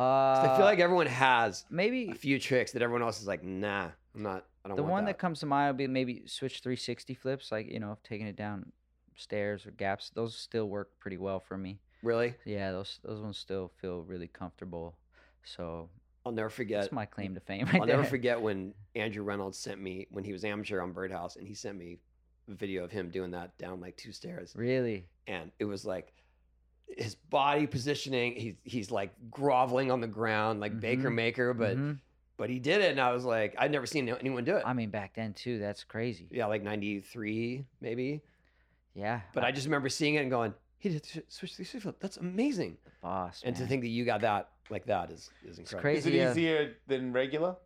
[0.00, 3.42] Uh, I feel like everyone has maybe a few tricks that everyone else is like,
[3.42, 4.46] nah, I'm not.
[4.64, 5.12] I don't the one that.
[5.12, 8.36] that comes to mind would be maybe switch 360 flips, like you know, taking it
[8.36, 8.72] down
[9.16, 10.10] stairs or gaps.
[10.14, 11.78] Those still work pretty well for me.
[12.02, 14.96] really, Yeah, those those ones still feel really comfortable.
[15.44, 15.88] So
[16.26, 16.82] I'll never forget.
[16.82, 17.66] that's my claim to fame.
[17.66, 21.36] Right I'll never forget when Andrew Reynolds sent me when he was amateur on Birdhouse,
[21.36, 21.98] and he sent me
[22.54, 25.06] video of him doing that down like two stairs, Really?
[25.26, 26.12] and it was like
[26.88, 28.34] his body positioning.
[28.36, 31.14] He's he's like groveling on the ground like Baker Mhm.
[31.14, 31.98] Maker, but Mhm.
[32.36, 34.62] but he did it, and I was like, I'd never seen anyone do it.
[34.66, 35.58] I mean, back then too.
[35.58, 36.28] That's crazy.
[36.30, 38.22] yeah, like '93 maybe.
[38.94, 39.20] Yeah.
[39.34, 41.96] But I just remember seeing it and going, he did sh- switch three flip.
[42.00, 42.78] That's amazing.
[43.02, 43.42] boss.
[43.44, 45.80] And to think that you got that like that is is incredible.
[45.82, 46.18] crazy.
[46.18, 47.56] Is it easier than regular?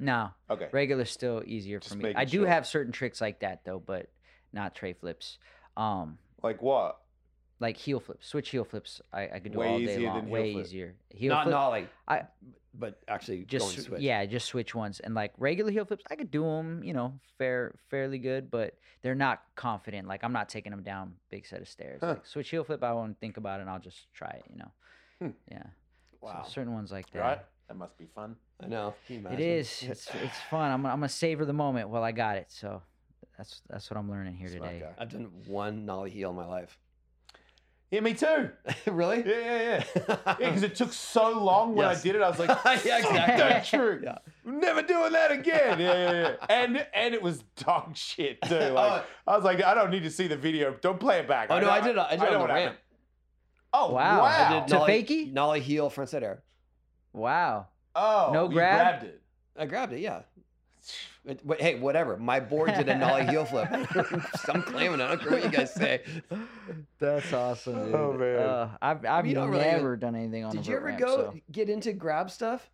[0.00, 0.68] no, Okay.
[0.72, 2.14] regular's still easier for Just me.
[2.14, 2.46] I do sure.
[2.46, 4.08] have certain tricks like that though, but
[4.52, 5.38] not tre flips.
[5.76, 6.98] Um, Like what?
[7.60, 9.00] like heel flips, switch heel flips.
[9.12, 10.20] I, I could do Way all day easier long.
[10.20, 10.64] than way flip.
[10.66, 10.94] easier.
[11.10, 11.28] Heel flips.
[11.30, 11.88] Not flip, nollie.
[12.06, 12.26] I-
[12.74, 14.00] but actually just going switch.
[14.02, 15.00] yeah, just switch ones.
[15.00, 18.74] And like regular heel flips, I could do them, you know, fair fairly good, but
[19.02, 20.06] they're not confident.
[20.06, 21.98] Like I'm not taking them down big set of stairs.
[22.00, 22.08] Huh.
[22.10, 23.62] Like switch heel flip, I won't think about it.
[23.62, 24.44] and I'll just try it.
[24.48, 24.70] You know.
[25.20, 25.28] Hmm.
[25.50, 25.62] Yeah.
[26.20, 26.44] So Wow.
[26.46, 27.18] certain ones like that.
[27.20, 27.40] Right?
[27.66, 28.36] That must be fun.
[28.62, 28.94] I know.
[29.08, 29.46] Can you It imagine?
[29.48, 29.82] is.
[29.82, 30.70] It's it's fun.
[30.70, 32.46] I'm I'm gonna savor the moment while I got it.
[32.50, 32.82] So
[33.36, 34.80] that's that's what I'm learning here Smart today.
[34.84, 34.92] guy.
[35.02, 36.78] I've done one nollie heel in my life.
[37.90, 38.50] Yeah, me too.
[38.86, 39.24] really?
[39.26, 40.16] Yeah, yeah, yeah.
[40.26, 42.00] Yeah, because it took so long when Yes.
[42.00, 42.22] I did it.
[42.22, 42.50] I was like,
[42.84, 43.16] Yeah, exactly.
[43.16, 44.00] that trick.
[44.04, 44.18] Yeah.
[44.46, 45.80] I'm never doing that again.
[45.80, 46.46] Yeah, yeah, yeah.
[46.50, 48.54] And and it was dog shit too.
[48.54, 49.04] Like oh.
[49.26, 50.74] I was like, I don't need to see the video.
[50.82, 51.48] Don't play it back.
[51.50, 51.96] Oh no, know- I did.
[51.96, 52.60] I did know on the what ramp.
[52.62, 52.78] happened.
[53.72, 54.18] Oh Wow.
[54.20, 54.24] wow!
[54.24, 55.32] I did To nollie, fakie?
[55.32, 56.42] nollie heel front side air.
[57.12, 57.68] Wow.
[57.94, 59.00] Oh, No you grab?
[59.00, 59.22] grabbed it.
[59.58, 60.00] I grabbed it.
[60.00, 60.22] Yeah.
[61.28, 62.16] But, but hey, whatever.
[62.16, 63.68] My board did a nollie heel flip.
[64.48, 65.04] I'm claiming it.
[65.04, 66.00] I don't care what you guys say.
[66.98, 67.94] That's awesome, dude.
[67.94, 68.38] Oh, man.
[68.38, 70.56] Uh, I've I've you don't really never even- done anything on that.
[70.56, 72.70] Did the you ever ramp, go so- get into grab stuff?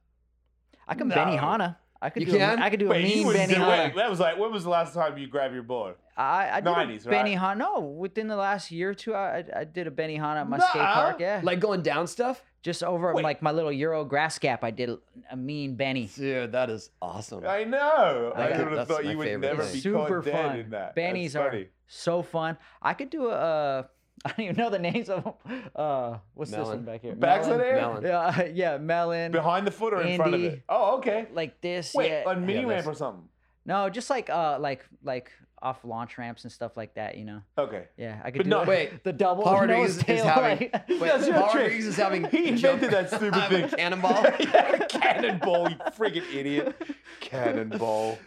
[0.87, 1.17] I can No.
[1.17, 1.77] Benihana.
[2.01, 2.39] I could You do.
[2.39, 2.61] can?
[2.61, 3.95] A, I could do Wait, a mean was Benny wait, Hanna.
[3.97, 5.97] that was like when was the last time you grabbed your board?
[6.17, 7.41] I, I did 90s, a Benny right?
[7.41, 7.59] Hanna.
[7.65, 10.59] No, within the last year or two, I, I, I did a Benihana at my
[10.61, 11.17] skate park.
[11.19, 12.41] Yeah, Like going down stuff?
[12.65, 13.23] Just over Wait.
[13.23, 14.65] like my little Euro grass gap.
[14.65, 14.99] I did a,
[15.31, 16.07] a mean Benny.
[16.17, 17.45] Dude, that is awesome.
[17.47, 18.33] I know.
[18.35, 19.73] I I, got- could have thought you would never thing.
[19.75, 20.59] be Super caught dead fun.
[20.59, 20.97] in that.
[20.97, 22.57] Bennies are so fun.
[22.83, 23.35] I could do a.
[23.35, 23.83] Uh,
[24.25, 25.35] I don't even know the names of them.
[25.77, 27.15] Uh, what's this one back here?
[27.15, 27.67] Backside Melon.
[27.67, 27.77] air?
[27.77, 28.05] Melon.
[28.05, 29.33] Yeah, yeah, melon.
[29.33, 30.55] Behind the foot or in front of Indy.
[30.57, 30.63] it?
[30.69, 31.27] Oh, okay.
[31.35, 31.93] Like this.
[31.95, 32.23] Wait, yeah.
[32.27, 33.29] on mini Yeah, ramp or something?
[33.67, 35.31] No, just like uh, like like
[35.65, 37.17] off launch ramps and stuff like that.
[37.17, 37.41] You know.
[37.59, 37.85] Okay.
[37.97, 38.69] Yeah, I could But do no- it.
[38.69, 40.25] Wait, the double Paul nose Rodriguez is tail.
[40.27, 41.63] having- like- Wait, That's your Paul trick.
[41.65, 43.79] Rodriguez is having He jump- invented that stupid having thing.
[43.79, 44.23] Cannonball.
[44.39, 46.77] yeah, cannonball, you freaking idiot.
[47.21, 48.19] Cannonball.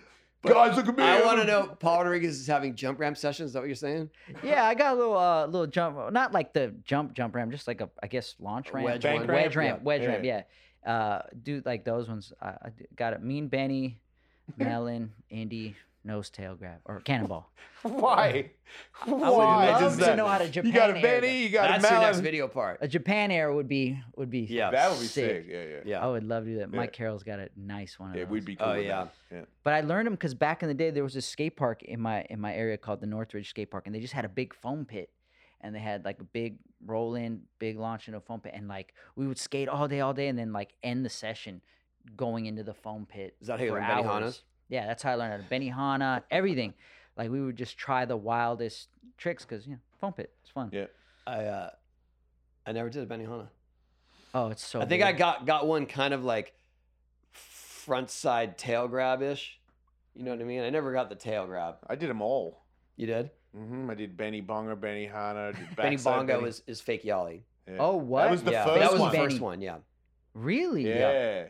[0.44, 1.04] Guys, look at me.
[1.04, 1.76] I I'm want to a- know.
[1.80, 3.48] Paul Rodriguez is having jump ramp sessions.
[3.50, 4.10] Is that what you're saying?
[4.44, 7.68] yeah, I got a little uh little jump, not like the jump jump ramp, just
[7.68, 9.28] like a I guess launch A ramp, wedge Bank one.
[9.28, 9.44] ramp?
[9.46, 9.84] wedge ramp, Yeah.
[9.84, 10.08] wedge Yeah.
[10.08, 10.24] ramp.
[10.86, 12.32] Yeah, uh, do like those ones.
[12.42, 13.22] I, I d- got it.
[13.22, 14.00] Mean Benny,
[14.58, 15.76] Melon, Indy,
[16.08, 17.52] nose tail grab or cannonball.
[17.84, 18.50] Why?
[19.06, 20.18] I would Why love does to that?
[20.18, 20.66] know how to Japan.
[20.66, 22.80] You Japan got a Benny, you got That's a your next video part.
[22.82, 24.72] A Japan air would be would be Yeah.
[24.72, 25.44] That would be sick.
[25.44, 25.46] sick.
[25.50, 25.78] Yeah, yeah.
[25.86, 26.04] Yeah.
[26.04, 26.70] I would love to do that.
[26.72, 26.76] Yeah.
[26.78, 28.12] Mike Carroll's got a nice one.
[28.12, 28.32] Of Yeah, those.
[28.32, 28.74] we'd be oh, cool.
[28.74, 29.04] Oh, with yeah.
[29.04, 29.14] that.
[29.32, 29.42] yeah.
[29.64, 32.00] But I learned them because back in the day there was a skate park in
[32.00, 34.54] my in my area called the Northridge Skate Park, and they just had a big
[34.56, 35.12] foam pit,
[35.62, 38.68] and they had like a big roll in, big launch into a foam pit, and
[38.68, 41.62] like we would skate all day, all day, and then like end the session
[42.16, 43.36] going into the foam pit.
[43.42, 44.44] Is that how you for learned hours.
[44.70, 46.74] Yeah, that's how I learned how to Benihana, everything.
[47.16, 50.70] Like we would just try the wildest tricks because you know foam pit, it's fun.
[50.72, 50.86] Yeah.
[51.26, 51.70] I uh,
[52.66, 53.48] I never did a Benihana.
[54.34, 54.82] Oh, it's so.
[54.82, 56.54] I think I got got one kind of like
[57.32, 59.60] front side tail grab ish.
[60.14, 60.62] You know what I mean?
[60.62, 61.76] I never got the tail grab.
[61.88, 62.64] I did them all.
[62.96, 63.32] You did?
[63.56, 65.54] Mm hmm I did Benny Bonga, Benihana.
[65.76, 67.42] Benny backside Bongo Benny- is, is fake Yali.
[67.68, 67.78] Yeah.
[67.80, 68.24] Oh what?
[68.24, 69.12] That was the yeah, first that was one.
[69.12, 69.62] the first one.
[69.62, 69.78] Yeah.
[70.34, 70.88] really?
[70.88, 71.46] Yeah.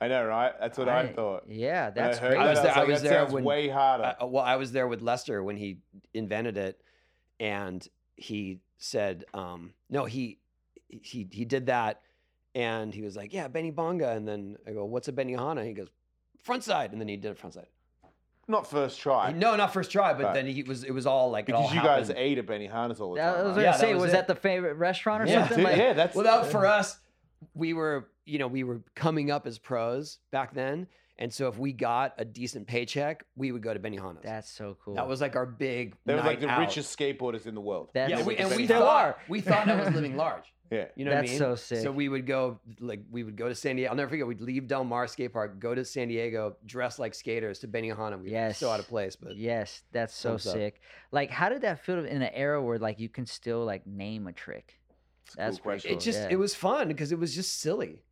[0.00, 0.52] I know, right?
[0.60, 1.44] That's what I, thought.
[1.48, 2.40] Yeah, When that's I heard great.
[2.40, 4.16] I was there- like, I was there when- way harder.
[4.20, 5.78] I, well, I was there with Lester when he
[6.14, 6.80] invented it,
[7.40, 7.86] and
[8.16, 10.38] he said, um, "No, he
[10.88, 12.00] he he did that,"
[12.54, 15.72] and he was like, "Yeah, Benny Bonga," and then I go, "What's a Benihana?" He
[15.72, 15.88] goes,
[16.42, 17.66] "Front side," and then he did it front side.
[18.50, 19.32] Not first try.
[19.32, 20.34] No, not first try, but Right.
[20.34, 22.24] then he was it was all like it all because you guys happened.
[22.24, 23.32] ate at Benihana's all the I time.
[23.32, 23.54] was right?
[23.56, 25.56] gonna Yeah, that was was, that the favorite restaurant or Yeah, something?
[25.58, 26.98] Dude, Like, yeah, that's Well, that for us,
[27.54, 30.86] we were, you know, we were coming up as pros back then,
[31.20, 34.22] And so if we got a decent paycheck, we would go to Benihana's.
[34.22, 34.94] That's so cool.
[34.94, 35.96] That was like our big.
[36.06, 36.60] They were like the out.
[36.60, 37.90] richest skateboarders in the world.
[37.92, 39.16] That's Yeah, we, and we Still thought are.
[39.28, 40.44] we thought that was living large.
[40.70, 40.84] Yeah.
[40.96, 41.38] You know That's what I mean?
[41.38, 41.82] so sick.
[41.82, 43.90] So we would go like we would go to San Diego.
[43.90, 44.26] I'll never forget.
[44.26, 48.22] We'd leave Del Mar Skate Park, go to San Diego, dress like skaters to Benihana.
[48.22, 50.52] We were still out of place, but yes, that's so Thumbs up.
[50.54, 50.80] sick.
[51.10, 54.26] Like, how did that feel in an era where like you can still like name
[54.28, 54.78] a trick?
[55.26, 55.98] It's That's cool pretty question.
[55.98, 56.28] it just yeah.
[56.32, 58.02] it was fun because it was just silly.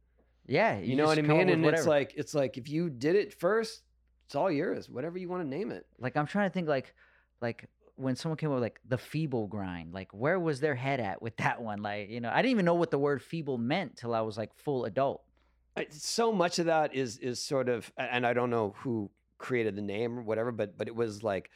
[0.46, 1.64] Yeah, You, know what I just come up mean?
[1.64, 3.82] And it's like it's like if you did it first,
[4.26, 4.88] it's all yours.
[4.88, 5.86] Whatever you want to name it.
[5.98, 6.94] like I'm trying to think like
[7.40, 11.00] like when someone came up with like the feeble grind, like where was their head
[11.00, 11.82] at with that one?
[11.82, 14.36] Like, you know, I didn't even know what the word feeble meant till I was
[14.36, 15.22] like full adult.
[15.90, 19.82] So much of that is is sort of and I don't know who created the
[19.82, 21.50] name or whatever, but but it was like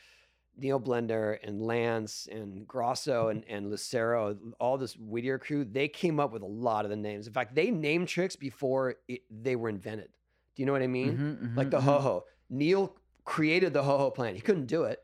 [0.56, 6.20] Neil Blender and Lance and Grosso and, and Lucero, all this Whittier crew, they came
[6.20, 7.26] up with a lot of the names.
[7.26, 10.08] In fact, they named tricks before it, they were invented.
[10.54, 11.16] Do you know what I mean?
[11.52, 11.82] Mhm, Like mhm, the mhm.
[11.84, 12.24] ho ho.
[12.50, 12.94] Neil
[13.24, 14.34] created the ho ho plan.
[14.34, 15.00] He couldn't do it.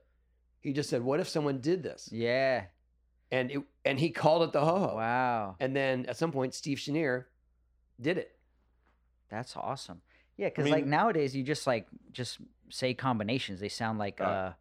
[0.60, 2.64] He just said, "What if someone did this?" Yeah.
[3.30, 4.96] And it, and he called it the ho ho.
[4.96, 5.56] Wow.
[5.60, 7.28] And then at some point, Steve Chenier
[8.00, 8.36] did it.
[9.28, 10.02] That's awesome.
[10.36, 12.38] Yeah, because like mean- nowadays you just like just
[12.68, 13.60] say combinations.
[13.60, 14.28] They sound like Right.
[14.28, 14.52] uh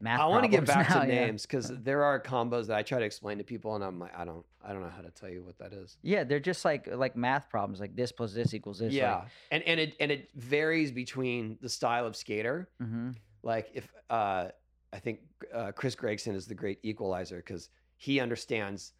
[0.00, 0.20] math.
[0.20, 1.26] I want to get back now, to yeah.
[1.26, 4.16] names because there are combos that I try to explain to people, and I'm like,
[4.16, 5.96] I don't, I don't know how to tell you what that is.
[6.02, 7.80] Yeah, they're just like like math problems.
[7.80, 8.92] Like this plus this equals this.
[8.92, 12.68] yeah, and and it and it varies between the style of skater.
[12.80, 13.10] Like, hmm
[13.42, 14.48] Like if uh,
[14.92, 15.20] I think
[15.52, 18.92] uh, Chris Gregson is the great equalizer because he understands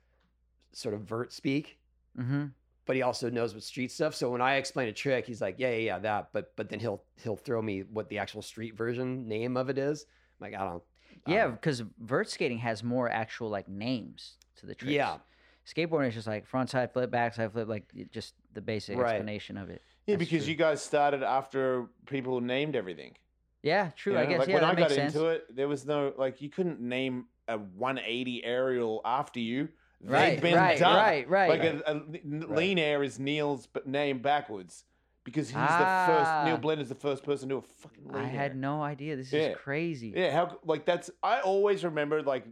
[0.72, 1.78] sort of vert speak,
[2.16, 2.46] hmm
[2.86, 4.14] but he also knows what street stuff.
[4.14, 6.28] So when I explain a trick, he's like, yeah, yeah, yeah, that.
[6.32, 9.78] But but then he'll he'll throw me what the actual street version name of it
[9.78, 10.04] is.
[10.44, 10.82] I'm like, I don't.
[11.26, 14.92] I Yeah, because vert skating has more actual like names to the tricks.
[14.92, 15.18] Yeah.
[15.66, 18.98] Skateboarding is just like front side flip, back side flip, like it- just the basic
[18.98, 19.12] Right.
[19.14, 19.80] explanation of it.
[20.06, 20.52] Yeah, That's because true.
[20.52, 23.14] you guys started after people named everything.
[23.62, 24.12] Yeah, true.
[24.12, 24.28] you I know?
[24.28, 25.14] guess Like yeah, when that I got makes sense.
[25.14, 29.68] into it, there was no like you couldn't name a 180 aerial after you.
[30.02, 30.96] They've Right, been right, done.
[30.96, 31.48] right, right.
[31.48, 34.84] Like a, a n- lien air is Neil's but name backwards
[35.24, 36.04] because he's the Ah.
[36.06, 36.44] first.
[36.46, 39.16] Neil Blender's the first person to do a fucking lien I had no idea.
[39.16, 39.40] This Yeah.
[39.50, 40.12] is crazy.
[40.14, 42.46] Yeah, how like that's I always remember like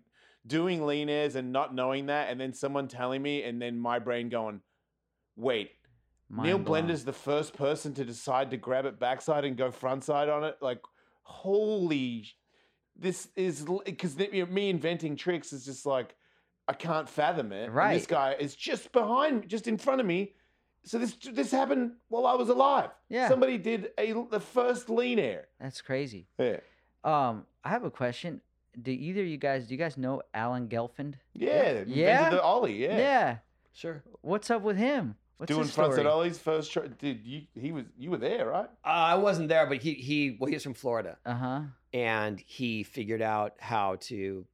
[0.47, 3.99] doing lien airs and not knowing that, and then someone telling me, and then my
[3.99, 4.61] brain going,
[5.37, 5.71] "Wait,
[6.29, 6.87] Neil Mind blown.
[6.89, 10.57] Blender's the first person to decide to grab it backside and go frontside on it.
[10.61, 10.81] Like,
[11.23, 12.27] holy,
[12.97, 16.15] this is because me inventing tricks is just like
[16.69, 17.69] I can't fathom it.
[17.71, 20.35] And this guy is just behind, just in front of me.
[20.85, 22.91] So this this happened while I was alive.
[23.09, 23.29] Yeah.
[23.29, 25.47] somebody did a the first lien air.
[25.61, 26.27] That's crazy.
[26.39, 26.57] Yeah,
[27.05, 28.41] Um, I have a question.
[28.81, 31.15] Do either of you guys do you guys know Alan Gelfand?
[31.35, 32.31] yeah, invented Yeah?
[32.31, 32.83] the ollie.
[32.83, 33.37] Yeah, Yeah.
[33.75, 34.03] Sure.
[34.23, 35.17] What's up with him?
[35.39, 36.71] What's doing his frontside ollies first.
[36.73, 38.69] Try, dude, you he was you were there, right?
[38.85, 41.61] Uh, I wasn't there, but he he well, he's from Florida, Uh huh.
[41.93, 44.47] and he figured out how to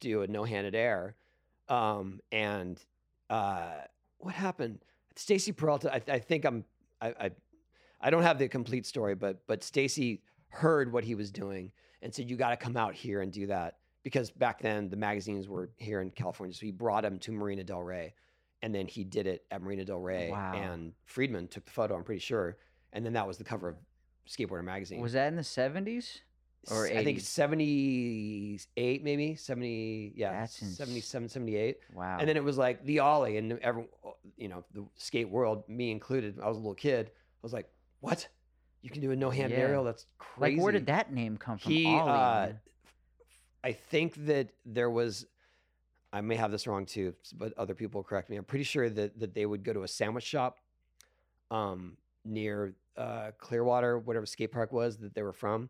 [0.00, 1.14] do a no-handed air.
[1.68, 2.82] Um, and
[3.28, 3.72] uh,
[4.18, 4.78] what happened?
[5.20, 5.94] Stacy Peralta.
[5.94, 6.64] I, I think I'm.
[7.00, 7.30] I, I
[8.00, 12.14] I don't have the complete story, but but Stacy heard what he was doing and
[12.14, 15.46] said, "You got to come out here and do that." Because back then the magazines
[15.46, 18.14] were here in California, so he brought him to Marina Del Rey,
[18.62, 20.30] and then he did it at Marina Del Rey.
[20.30, 20.54] Wow.
[20.54, 21.96] And Friedman took the photo.
[21.96, 22.56] I'm pretty sure,
[22.94, 23.76] and then that was the cover of
[24.26, 25.02] Skateboarder magazine.
[25.02, 26.22] Was that in the seventies?
[26.70, 32.18] Or S- I think 78 maybe 70 yeah That's ins- 77 78 Wow.
[32.20, 33.88] and then it was like the ollie and everyone
[34.36, 37.68] you know the skate world me included i was a little kid i was like
[38.00, 38.26] what?
[38.82, 39.58] You can do a no-hand Yeah.
[39.58, 39.84] aerial?
[39.84, 41.70] That's crazy like, where did that name come from?
[41.70, 42.52] he Ollie, uh,
[43.62, 45.26] i think that there was
[46.12, 48.36] i may have this wrong too but other people correct me.
[48.36, 50.58] I'm pretty sure that that they would go to a sandwich shop
[51.50, 55.68] um near uh clearwater whatever skate park was that they were from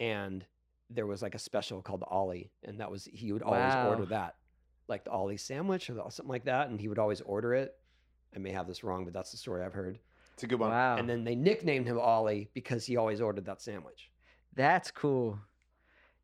[0.00, 0.44] and
[0.90, 4.34] there was like a special called ollie and that was he would always order that
[4.88, 7.74] like the ollie sandwich or the- something like that and he would always order it
[8.34, 9.98] i may have this wrong but that's the story i've heard
[10.34, 10.70] It's a good one.
[10.70, 10.96] wow.
[10.96, 14.10] and then they nicknamed him ollie because he always ordered that sandwich
[14.54, 15.38] That's cool.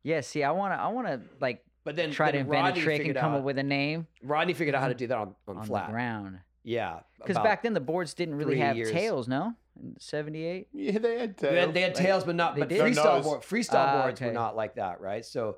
[0.01, 0.19] Yeah.
[0.21, 3.15] See, I wanna, I wanna like but then try to invent Rodney a trick and
[3.15, 5.57] come out- up with a name Rodney figured out how to do that on, on,
[5.57, 5.87] on flat.
[5.87, 6.39] the ground.
[6.63, 6.99] Yeah.
[7.19, 8.91] Because back then the boards didn't really have years.
[8.91, 9.53] tails, no?
[9.81, 10.67] In '78.
[10.73, 11.73] Yeah, they had they had, tails.
[11.73, 12.55] they had tails, but not.
[12.55, 12.81] they But did?
[12.81, 13.23] freestyle Nose.
[13.25, 15.25] board, freestyle Ah, boards were not like that, right?
[15.25, 15.57] So,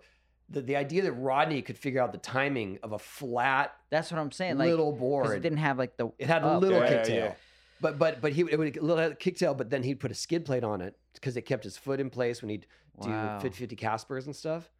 [0.49, 4.19] the the idea that Rodney could figure out the timing of a flat That's what
[4.19, 4.57] I'm saying.
[4.57, 6.09] Like, little 'cause board, it didn't have like the.
[6.17, 7.15] it had a little Yeah, kicktail.
[7.15, 7.33] yeah.
[7.81, 10.45] But but but he it would a little kicktail, but then he'd put a skid
[10.45, 13.37] plate on it because it kept his foot in place when he'd Wow.
[13.39, 14.71] do fit fifty Caspers and stuff.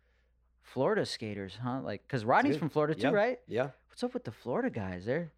[0.62, 1.82] Florida skaters, huh?
[1.84, 3.10] Like, because Rodney's Dude, from Florida too, yeah.
[3.14, 3.40] right?
[3.48, 3.70] Yeah.
[3.90, 5.06] What's up with the Florida guys?
[5.06, 5.32] They're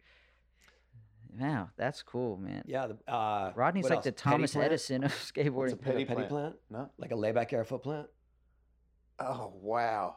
[1.38, 2.62] Wow, that's cool, man.
[2.66, 2.86] Yeah.
[2.88, 4.04] The, uh, Rodney's what like else?
[4.06, 4.66] the Petty Thomas plant?
[4.66, 5.56] Edison of What's a skateboarding.
[5.64, 6.28] Like a Petty petty plant.
[6.28, 6.56] plant?
[6.70, 6.90] No.
[6.98, 8.06] Like a layback air foot plant?
[9.18, 10.16] Oh wow.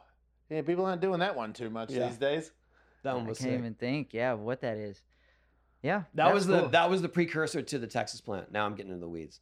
[0.50, 2.08] Yeah, people aren't doing that one too much Yeah.
[2.08, 2.52] these days.
[3.02, 3.58] That one I was can't sick.
[3.58, 4.12] even think.
[4.14, 5.02] Yeah, what that is.
[5.82, 6.68] Yeah, That that's was the cool.
[6.68, 8.52] that was the precursor to the Texas plant.
[8.52, 9.40] Now I'm getting into the weeds.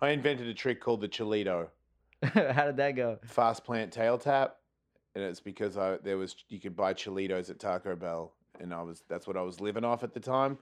[0.00, 1.68] I invented a trick called the Cholito
[2.22, 3.18] How did that go?
[3.24, 4.56] fast plant tail tap,
[5.14, 8.82] and it's because I there was you could buy Cholitos at Taco Bell, and I
[8.82, 10.58] was that's what I was living off at the time.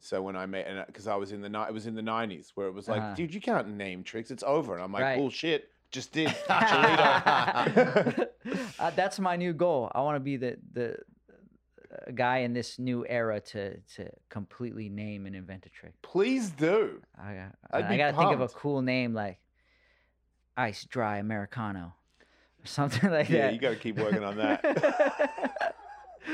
[0.00, 2.02] So when I made, and because I was in the ni- it was in the
[2.02, 3.14] nineties where it was like, Uh-huh.
[3.14, 4.30] dude, you can't name tricks.
[4.30, 5.16] It's over, and I'm like, Right.
[5.18, 8.24] bullshit, just did uh,
[8.94, 9.90] that's my new goal.
[9.94, 10.92] I want to be the the
[11.90, 15.94] uh, guy in this new era to to completely name and invent a trick.
[16.02, 17.00] Please do.
[17.18, 18.54] I got I'd I be got to think of a pumped.
[18.54, 19.40] cool name like
[20.56, 21.94] ice dry americano
[22.62, 23.34] or something like that.
[23.34, 23.54] Yeah, that.
[23.54, 25.74] you got to keep working on that.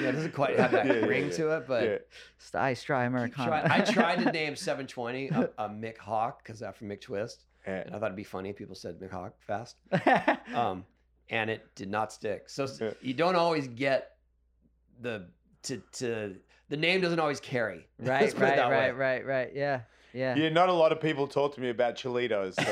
[0.01, 1.32] Yeah, it doesn't quite have that Yeah, yeah, ring yeah.
[1.36, 1.97] to it, but yeah.
[2.36, 3.49] It's the ice dry keep americano.
[3.49, 7.82] trying- I tried to name 720 a, a McHawk because after McTwist, yeah.
[7.86, 9.76] and I thought it'd be funny if people said McHawk fast.
[10.55, 10.84] Um,
[11.30, 12.49] and it did not stick.
[12.51, 12.90] So Yeah.
[13.01, 14.16] you don't always get
[15.01, 15.26] the
[15.64, 16.36] to to
[16.68, 17.86] the name doesn't always carry.
[17.99, 18.74] Let's right, right, way.
[18.76, 19.51] right, right, right.
[19.55, 19.80] Yeah,
[20.15, 20.35] yeah.
[20.37, 22.55] Yeah, not a lot of people talk to me about Cholitos.
[22.55, 22.62] So.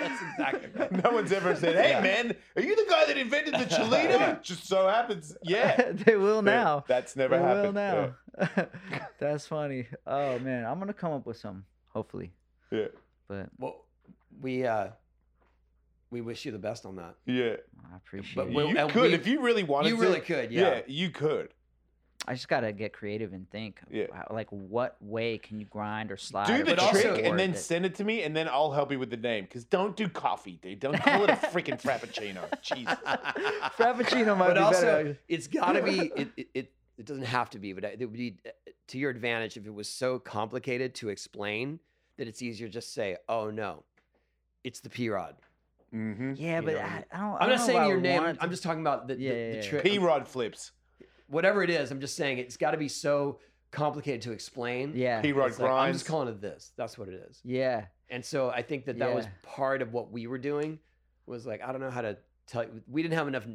[0.00, 2.00] That's exactly no one's ever said, "Hey, Yeah.
[2.00, 5.92] man, are you the guy that invented the Cholito?" Just so happens, yeah.
[5.92, 6.84] they will Yeah, now.
[6.88, 7.62] That's never they happened.
[7.64, 8.14] will now.
[9.18, 9.86] That's funny.
[10.06, 12.32] Oh man, I'm gonna come up with some hopefully.
[12.70, 12.86] Yeah,
[13.28, 13.84] But Well,
[14.40, 14.88] we uh,
[16.10, 17.14] we wish you the best on that.
[17.26, 17.44] yeah.
[17.44, 17.56] yeah.
[17.92, 18.54] I appreciate But it.
[18.54, 20.02] Well, you could we- if you really wanted You to.
[20.02, 20.80] really could, yeah.
[20.86, 21.52] you could.
[22.28, 23.80] I just gotta get creative and think.
[23.90, 24.06] Yeah.
[24.30, 26.46] Like, what way can you grind or slide?
[26.46, 28.48] Do the but put also- trick and then that- send it to me, and then
[28.48, 29.44] I'll help you with the name.
[29.44, 30.78] Because don't do coffee, dude.
[30.80, 32.42] Don't call it a freaking frappuccino.
[32.62, 32.94] Jesus.
[33.76, 35.18] Frappuccino might but be also, better.
[35.28, 36.12] it's got to be.
[36.16, 38.50] It, it it it doesn't have to be, but it would be uh,
[38.88, 41.80] to your advantage if it was so complicated to explain
[42.18, 43.84] that it's easier to just say, "Oh no,
[44.64, 45.34] it's the P Rod."
[45.94, 46.34] Mm-hmm.
[46.36, 47.04] Yeah, you but I I, don't.
[47.12, 48.38] I I'm don't not know saying if I your name.
[48.40, 49.62] I'm just talking about the, Yeah, the, yeah, the yeah.
[49.62, 49.82] trick.
[49.84, 50.72] P rod flips.
[51.32, 53.38] Whatever it is, I'm just saying it's got to be so
[53.70, 54.92] complicated to explain.
[54.94, 55.20] Yeah.
[55.22, 56.72] P rod It's like, I'm just calling it this.
[56.76, 57.40] That's what it is.
[57.42, 57.86] Yeah.
[58.10, 60.78] And so I think that that was part of what we were doing
[61.26, 62.82] was like I don't know how to tell you.
[62.86, 63.46] We didn't have enough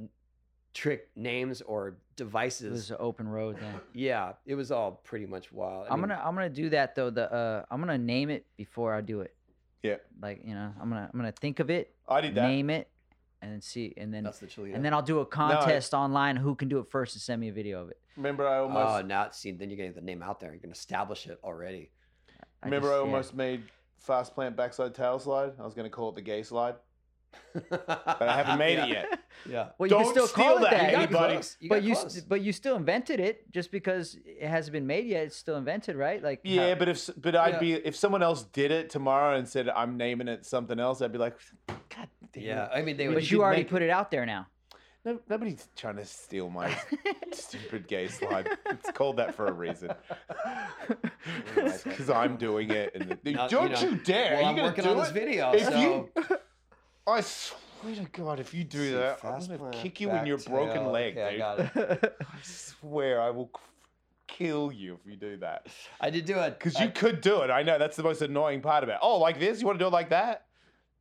[0.74, 2.62] trick names or devices.
[2.62, 2.90] It devices.
[2.90, 3.80] was an open road then.
[3.94, 5.86] yeah, it was all pretty much wild.
[5.88, 7.12] I I'm mean, gonna I'm gonna do that though.
[7.12, 9.36] The uh I'm gonna name it before I do it.
[9.84, 9.98] Yeah.
[10.20, 12.48] Like you know I'm gonna I'm gonna think of it, I did that.
[12.48, 12.88] name it,
[13.42, 14.74] and then see and then that's the Cholito.
[14.76, 16.36] and then I'll do a contest online.
[16.36, 18.00] Who can do it first and send me a video of it.
[18.16, 20.54] Remember, I almost oh, almost now see, then you're getting the name out there.
[20.54, 21.92] You can establish it already.
[22.64, 23.02] remember just- I yeah.
[23.04, 23.64] almost made
[23.98, 25.52] fast plant backside tail slide.
[25.60, 26.76] I was going to call it the gay slide,
[27.70, 29.20] but I haven't made it yet.
[29.48, 29.70] Yeah.
[29.78, 30.86] Well, you Don't can still steal call it that, that.
[30.86, 31.34] You got anybody.
[31.36, 31.58] close.
[31.60, 32.14] You but got you close.
[32.14, 35.26] st- but you still invented it just because it hasn't been made yet.
[35.26, 36.24] It's still invented, right?
[36.24, 37.60] Like how- Yeah, but if s- but I'd Yeah.
[37.60, 41.12] be if someone else did it tomorrow and said I'm naming it something else, I'd
[41.12, 41.36] be like,
[41.68, 42.10] God
[42.40, 42.66] damn yeah.
[42.66, 42.72] it.
[42.74, 43.16] I mean, they Yeah, would.
[43.16, 44.48] but you you already make put it out there now.
[45.06, 46.76] No, nobody's trying to steal my
[47.32, 48.50] stupid gay slide.
[48.66, 49.92] It's called that for a reason.
[51.56, 52.94] Because I'm doing it.
[52.96, 54.34] And the, Now, don't you you, dare!
[54.36, 55.14] Well, you I'm working do on this it?
[55.14, 56.10] video, If so you,
[57.06, 60.38] I swear to God, if you do See, that, I'm gonna kick you in your
[60.40, 60.92] broken tail.
[60.92, 61.74] leg, Okay, I dude.
[61.74, 62.16] got it.
[62.22, 63.52] I swear, I will
[64.28, 65.68] kill you if you do that.
[66.02, 67.50] I did do it Because you could do it.
[67.50, 68.96] I know that's the most annoying part about.
[68.96, 69.00] it.
[69.02, 69.60] Oh, like this?
[69.62, 70.47] You want to do it like that?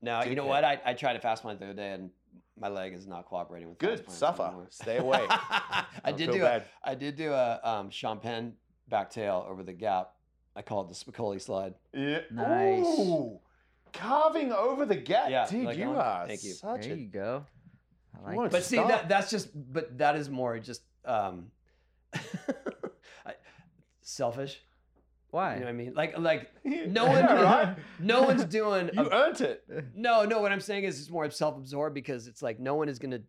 [0.07, 0.62] No, you know what?
[0.64, 2.11] I, I tried a fast plant the other day, and
[2.59, 4.00] my leg is not cooperating with Good.
[4.07, 4.44] fast Suffer.
[4.44, 4.66] anymore.
[4.70, 5.26] Stay away.
[5.28, 6.62] I did do bad.
[6.84, 8.52] a, I did do a um, Champagne
[8.88, 10.12] back tail over the gap.
[10.54, 11.74] I call it the Spicoli slide.
[11.92, 12.20] Yeah.
[12.30, 12.84] Nice.
[12.86, 13.40] Ooh,
[13.92, 15.66] carving over the gap, Yeah, dude.
[15.66, 16.52] like you on- are thank you.
[16.52, 16.96] such there a.
[16.96, 17.44] you go.
[18.16, 18.57] I like want that.
[18.59, 18.88] But see, Stop.
[18.88, 21.50] that that's just, but that is more just um,
[22.14, 23.34] I-
[24.02, 24.62] selfish.
[25.37, 25.55] Why?
[25.55, 25.93] You know what I mean?
[25.95, 27.76] Like, like no Yeah, one, right?
[28.01, 28.89] no one's doing.
[28.95, 29.64] You a- earned it.
[29.95, 30.41] no, no.
[30.41, 33.20] What I'm saying is, it's more self-absorbed because it's like no one is gonna,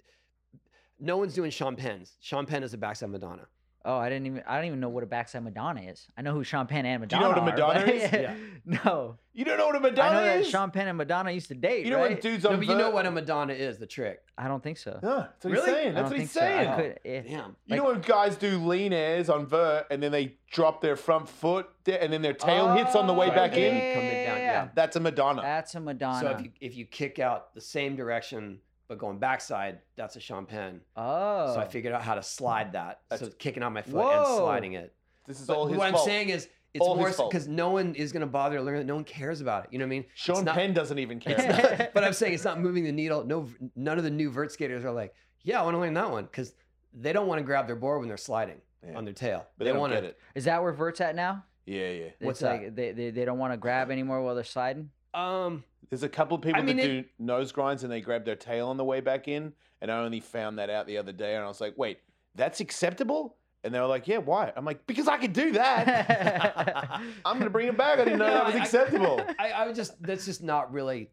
[0.99, 2.13] no one's doing Champagnes.
[2.21, 3.47] Champagne is a backside Madonna.
[3.85, 4.43] Oh, I didn't even.
[4.45, 6.07] I don't even know what a backside Madonna is.
[6.17, 7.07] I know who Sean Penn and Madonna.
[7.07, 8.11] Do you know what a are, Madonna but- is?
[8.11, 8.35] Yeah.
[8.83, 10.49] No, You don't know what a Madonna know that is?
[10.49, 11.85] Sean Penn and Madonna used to date.
[11.85, 12.11] you know right?
[12.11, 14.21] when dudes on No, but you know what a Madonna is, the trick.
[14.37, 14.99] I don't think so.
[15.01, 15.65] Huh, that's what Really?
[15.67, 15.93] he's saying.
[15.93, 16.39] That's what he's so.
[16.41, 16.67] saying.
[16.67, 17.55] I Oh, could, Damn.
[17.67, 21.29] You know when guys do lien airs on vert and then they drop their front
[21.29, 23.63] foot and then their tail hits on the way Oh, back yeah.
[23.67, 23.93] in?
[23.95, 24.67] Coming down, yeah.
[24.75, 25.41] That's a Madonna.
[25.43, 26.19] That's a Madonna.
[26.19, 30.19] So if you if you kick out the same direction but going backside, that's a
[30.19, 30.81] Champagne.
[30.95, 31.67] oh, So I oh.
[31.67, 33.01] figured out how to slide that.
[33.11, 34.17] so That's- kicking out my foot Whoa.
[34.19, 34.93] and sliding it.
[35.27, 36.03] this is But all his what fault.
[36.03, 37.31] I'm saying is it's All his more fault.
[37.31, 38.85] because no one is gonna bother to learn it.
[38.85, 39.73] No one cares about it.
[39.73, 40.05] You know what I mean?
[40.11, 41.37] It's Sean not- Penn doesn't even care.
[41.37, 43.23] Not, but I'm saying it's not moving the needle.
[43.25, 45.13] No, none of the new vert skaters are like,
[45.43, 46.53] yeah, I want to learn that one because
[46.93, 48.61] they don't want to grab their board when they're sliding.
[48.85, 48.95] Yeah.
[48.95, 49.45] on their tail.
[49.57, 50.07] But they they don't want get to.
[50.09, 50.19] it.
[50.35, 51.43] Is that where Vert's at now?
[51.65, 52.05] Yeah, yeah.
[52.21, 54.91] What's it's like they, they they don't want to grab anymore while they're sliding.
[55.13, 58.25] Um, There's a couple of people mean, that it- do nose grinds and they grab
[58.25, 59.53] their tail on the way back in.
[59.81, 61.35] And I only found that out the other day.
[61.35, 61.99] And I was like, wait,
[62.35, 63.35] that's acceptable?
[63.63, 64.51] And they were like, yeah, why?
[64.55, 67.01] I'm like, because I could do that.
[67.25, 67.99] I'm going to bring it back.
[67.99, 69.21] I didn't know No, that was I- acceptable.
[69.39, 71.09] I, I would just that's just not really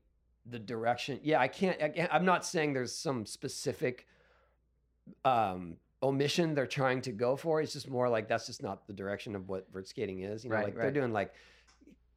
[0.47, 1.21] the direction.
[1.23, 1.83] Yeah, I can't.
[1.83, 4.07] I can't I'm not saying there's some specific
[5.25, 7.61] um, omission they're trying to go for.
[7.61, 10.45] It's just more like that's just not the direction of what vert skating is.
[10.45, 11.33] You know, Right, like they're doing like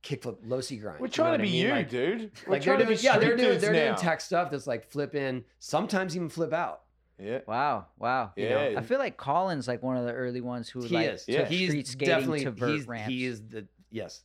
[0.07, 0.99] kickflip, low C grind.
[0.99, 1.65] We're you know trying what to I be mean?
[1.65, 2.31] you, Like, dude.
[2.45, 3.83] We're like they're doing, yeah, they're doing they're now.
[3.85, 6.81] doing tech stuff that's like flip in, sometimes even flip out.
[7.19, 7.39] Yeah.
[7.47, 8.31] Wow, wow.
[8.35, 8.79] You know, Yeah.
[8.79, 11.25] I feel like Colin's like one of the early ones who He like is.
[11.27, 11.39] Yeah.
[11.39, 13.09] took He's street skating definitely to vert he's, ramps.
[13.09, 14.21] he is the yes.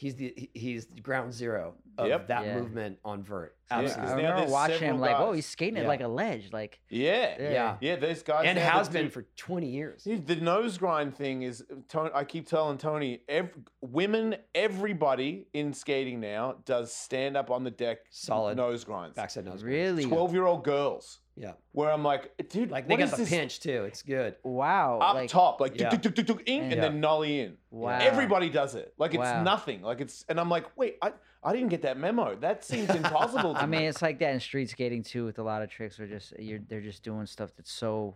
[0.00, 2.28] He's the he's ground zero of Yep.
[2.28, 2.54] that Yeah.
[2.58, 3.54] movement on vert.
[3.70, 4.02] Yeah, Absolutely.
[4.02, 5.88] I now remember there's watching him several like, oh, he's skating it Yeah.
[5.88, 6.50] like a ledge.
[6.54, 7.36] Like, Yeah.
[7.38, 7.50] Yeah.
[7.50, 7.76] Yeah.
[7.82, 10.04] Yeah, there's guys and now that has do- been for 20 years.
[10.04, 11.62] The nose grind thing is.
[11.88, 13.50] Tony, I keep telling Tony, ev
[13.82, 19.14] women, everybody in skating now does stand up on the deck Solid nose grinds.
[19.16, 19.62] backside nose.
[19.62, 19.74] grind.
[19.76, 20.04] really?
[20.04, 21.52] Twelve-year-old girls, Yeah.
[21.72, 23.30] where I'm like, dude, Like they what got is the this?
[23.30, 23.84] pinch too.
[23.84, 24.36] It's good.
[24.42, 24.98] Wow.
[25.00, 25.88] up like, top, like Yeah.
[25.88, 26.80] tuk, tuk, tuk, tuk, ink, and Yeah.
[26.82, 27.56] then nollie in.
[27.70, 27.98] Wow.
[27.98, 28.92] Everybody does it.
[28.98, 29.42] Like it's Wow.
[29.42, 29.80] nothing.
[29.80, 31.12] Like it's, and I'm like, wait, I,
[31.42, 32.34] I didn't get that memo.
[32.36, 33.54] That seems impossible.
[33.54, 35.24] To I mean, it's like that in street skating too.
[35.24, 38.14] With a lot of tricks, are just you're they're just doing stuff that's so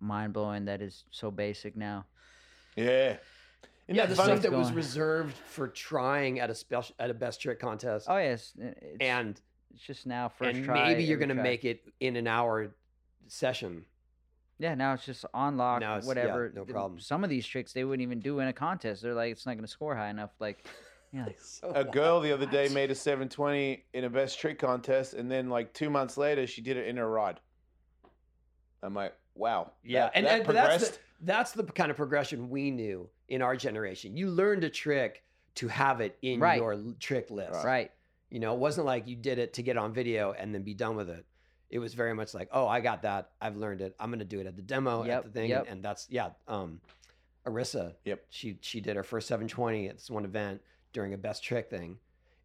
[0.00, 2.06] mind blowing that is so basic now.
[2.76, 3.16] yeah.
[3.88, 7.42] Isn't yeah, the stuff that was reserved for trying at a special at a best
[7.42, 9.38] trick contest, Oh yes, it's, and
[9.74, 10.88] it's just now first and try.
[10.88, 11.42] maybe you're gonna try.
[11.42, 12.74] make it in an hour
[13.28, 13.84] session.
[14.58, 16.52] Yeah, now it's just on lock, Now it's- yeah, whatever.
[16.54, 17.00] no problem.
[17.00, 19.02] Some of these tricks they wouldn't even do in a contest.
[19.02, 20.30] They're like, it's not gonna score high enough.
[20.38, 20.64] Like,
[21.12, 24.58] yeah, like, So a girl the other day made a 720 in a best trick
[24.58, 27.40] contest, and then like two months later, she did it in her rod.
[28.82, 29.72] I'm like, wow.
[29.84, 30.92] Yeah, that- and, that and but that's progressed.
[31.20, 34.16] the, that's the kind of progression we knew in our generation.
[34.16, 35.22] You learned a trick
[35.56, 36.58] to have it in Right.
[36.58, 37.64] your trick list.
[37.64, 37.90] right.
[38.32, 40.72] You know, it wasn't like you did it to get on video and then be
[40.72, 41.26] done with it.
[41.68, 43.30] It was very much like, oh, I got that.
[43.42, 43.94] I've learned it.
[44.00, 45.60] I'm going to do it at the demo Yep, at the thing, yep.
[45.60, 46.30] and, and that's yeah.
[46.48, 46.80] Um,
[47.46, 48.24] Arisa, Yep.
[48.30, 50.62] she she did her first 720 at this one event
[50.94, 51.98] during a best trick thing,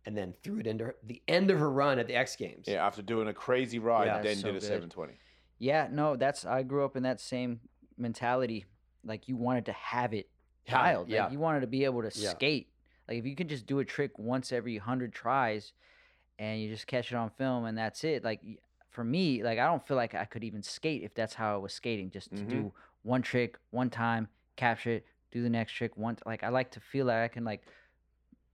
[0.06, 2.66] and then threw it into her, the end of her run at the X Games.
[2.68, 4.22] Yeah, after doing a crazy ride, Yeah.
[4.22, 4.64] then So did a good.
[4.64, 5.14] 720.
[5.60, 7.62] Yeah, no, that's I grew up in that same
[7.98, 8.66] mentality.
[9.06, 10.30] Like you wanted to have it
[10.68, 10.80] child.
[10.80, 11.10] it, dialed.
[11.10, 11.24] yeah.
[11.24, 12.32] Like you wanted to be able to Yeah.
[12.32, 12.70] skate.
[13.08, 15.74] Like if you can just do a trick once every hundred tries,
[16.40, 18.24] and you just catch it on film, and that's it.
[18.24, 18.42] Like
[18.90, 21.58] for me, like I don't feel like I could even skate if that's how I
[21.58, 22.10] was skating.
[22.12, 22.50] Just to Mhm.
[22.50, 26.18] do one trick one time, capture it, do the next trick one.
[26.26, 27.64] Like I like to feel like I can like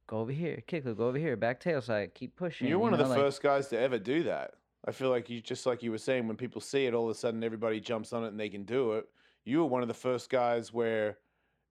[0.08, 2.68] go over here, kick it, go over here, back tail side, keep pushing.
[2.68, 4.56] You're you one of the like- first guys to ever do that.
[4.86, 7.10] I feel like you just like you were saying when people see it, all of
[7.16, 9.08] a sudden everybody jumps on it and they can do it.
[9.46, 11.18] You were one of the first guys where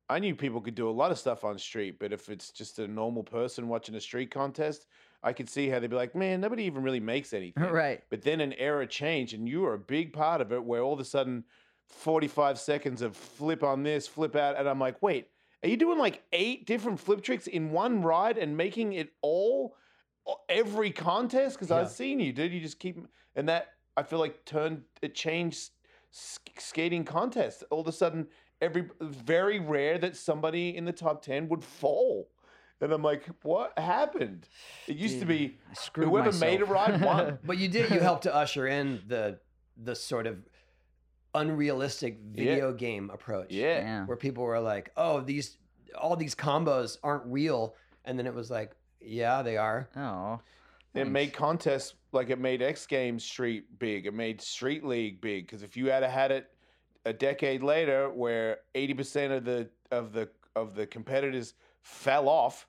[0.09, 2.79] I knew people could do a lot of stuff on street, but if it's just
[2.79, 4.87] a normal person watching a street contest,
[5.23, 8.03] I could see how they'd be like, "Man, nobody even really makes anything." right.
[8.11, 10.93] But then an era changed, and you were a big part of it, where all
[10.93, 11.45] of a sudden,
[11.89, 15.29] 45 seconds of flip on this, flip out, and I'm like, wait,
[15.63, 19.77] are you doing like eight different flip tricks in one ride and making it all
[20.49, 21.57] every contest?
[21.57, 21.81] Because Yeah.
[21.81, 22.53] I've seen you, dude.
[22.53, 22.99] You just keep,
[23.37, 25.71] and that I feel like turned it changed
[26.11, 27.63] skating contests.
[27.71, 28.27] All of a sudden,
[28.63, 32.29] every very rare that somebody in the top 10 would fall.
[32.81, 34.49] And I'm like, what happened?
[34.89, 36.89] It used to be I screwed whoever made a myself.
[36.89, 37.39] ride won.
[37.45, 37.91] But you did.
[37.91, 39.39] You helped to usher in the
[39.77, 40.39] the sort of
[41.35, 43.51] unrealistic video game approach.
[43.51, 43.79] yeah.
[43.79, 44.05] Yeah.
[44.07, 45.59] Where people were like, "Oh, these
[45.99, 50.41] all these combos aren't real," and then it was like, "Yeah, they are." Oh.
[50.95, 54.07] It made contests like it made X Games Street big.
[54.07, 56.51] It made Street League big because if you had had it
[57.05, 62.67] a decade later, where eighty percent of the of the of the competitors fell off,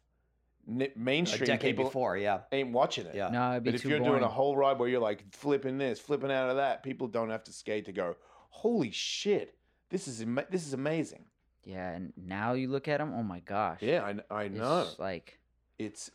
[0.68, 2.40] n- A mainstream decade people before, yeah.
[2.52, 3.14] ain't watching it.
[3.16, 3.30] Yeah.
[3.30, 4.14] No, it'd be But if too you're boring.
[4.14, 7.30] doing a whole ride where you're like flipping this, flipping out of that, people don't
[7.30, 8.16] have to skate to go.
[8.50, 9.56] Holy shit!
[9.90, 11.26] This is ama- this is amazing.
[11.66, 13.14] Yeah, and now you look at them.
[13.16, 13.82] Oh my gosh.
[13.82, 14.88] Yeah, I, kn- I It's know.
[15.00, 15.40] like
[15.80, 16.12] It's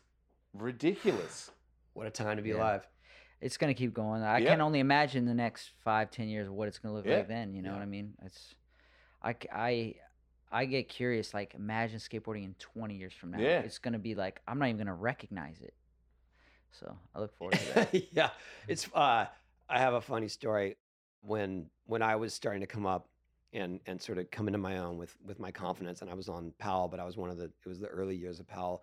[0.54, 1.50] ridiculous.
[1.94, 2.56] What a time to be Yeah.
[2.56, 2.86] alive.
[3.40, 4.22] It's gonna keep going.
[4.22, 4.50] I Yeah.
[4.50, 7.18] can only imagine the next five, ten years what it's gonna look Yeah.
[7.18, 7.54] like then.
[7.54, 7.76] You know Yeah.
[7.76, 8.14] what I mean?
[8.22, 8.54] It's,
[9.22, 9.94] I, I,
[10.50, 11.34] I get curious.
[11.34, 13.38] Like, imagine skateboarding in twenty years from now.
[13.38, 13.60] Yeah.
[13.60, 15.74] It's gonna be like I'm not even gonna recognize it.
[16.70, 17.94] So I look forward to that.
[18.12, 18.30] yeah,
[18.66, 18.88] it's.
[18.94, 19.26] Uh,
[19.70, 20.76] I have a funny story
[21.22, 23.08] when when I was starting to come up
[23.52, 26.28] and and sort of come into my own with with my confidence, and I was
[26.28, 27.44] on Powell, but I was one of the.
[27.44, 28.82] It was the early years of Powell.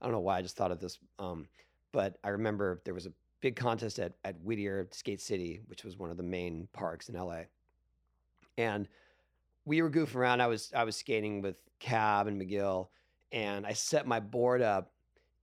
[0.00, 1.46] I don't know why I just thought of this, um,
[1.92, 3.12] but I remember there was a
[3.42, 7.16] big contest at at Whittier Skate City, which was one of the main parks in
[7.16, 7.42] LA,
[8.56, 8.88] and
[9.66, 10.40] we were goofing around.
[10.40, 12.88] I was I was skating with Cab and McGill,
[13.30, 14.92] and I set my board up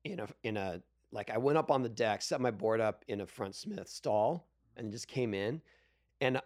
[0.04, 0.82] in a in a
[1.12, 3.88] like I went up on the deck, set my board up in a front Smith
[3.88, 5.62] stall, and just came in,
[6.22, 6.41] and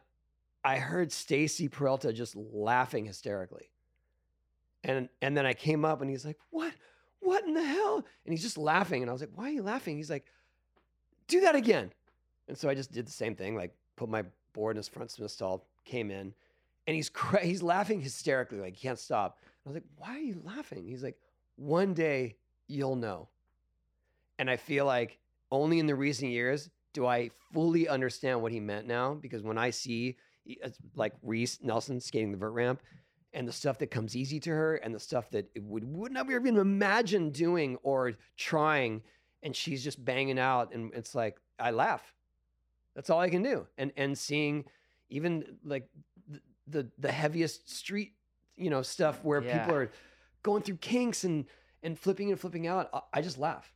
[0.66, 3.70] I heard Stacy Peralta just laughing hysterically,
[4.84, 6.74] and and then I came up and he's like, "What?
[7.20, 9.64] What in the hell?" And he's just laughing, and I was like, "Why are you
[9.64, 10.26] laughing?" He's like,
[11.34, 11.92] "Do that again,"
[12.48, 14.24] and so I just did the same thing, like put my
[14.54, 16.34] board in his front Smith stall, came in,
[16.88, 19.40] and he's cra- he's laughing hysterically, like he can't stop.
[19.66, 21.18] I was like, "Why are you laughing?" He's like,
[21.56, 23.30] "One day you'll know."
[24.38, 25.20] And I feel like
[25.52, 29.16] only in the recent years do I fully understand what he meant now.
[29.16, 30.18] Because when I see
[30.96, 32.82] like Reese Nelson skating the vert ramp
[33.34, 36.12] and the stuff that comes easy to her and the stuff that it would, would
[36.12, 39.02] never even imagine doing or trying,
[39.44, 42.02] and she's just banging out, and it's like I laugh.
[42.96, 43.68] That's all I can do.
[43.78, 44.66] And and seeing
[45.10, 45.88] even like
[46.28, 48.14] the the, the heaviest street,
[48.56, 49.60] you know, stuff where Yeah.
[49.60, 49.92] people are
[50.42, 51.46] going through kinks and
[51.84, 53.72] and flipping and flipping out, I, I just laugh.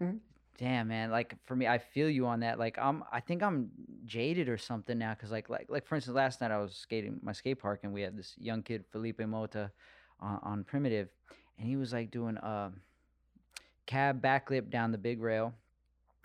[0.00, 0.18] Mm-hmm.
[0.58, 1.10] Damn, man.
[1.10, 2.58] Like for me, I feel you on that.
[2.58, 3.70] Like I'm, I think I'm
[4.04, 5.14] jaded or something now.
[5.14, 7.92] Cause like, like, like for instance, last night I was skating my skate park and
[7.92, 9.70] we had this young kid, Felipe Mota,
[10.20, 11.08] on, on primitive,
[11.58, 12.72] and he was like doing a
[13.88, 15.52] cab backflip down the big rail,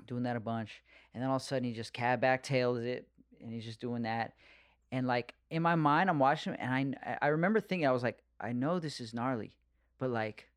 [0.05, 0.81] doing that a bunch,
[1.13, 3.07] and then all of a sudden he just cab back tails it,
[3.41, 4.33] and he's just doing that,
[4.91, 8.03] and like in my mind I'm watching him, and I, I remember thinking I was
[8.03, 9.55] like, I know this is gnarly,
[9.97, 10.47] but like.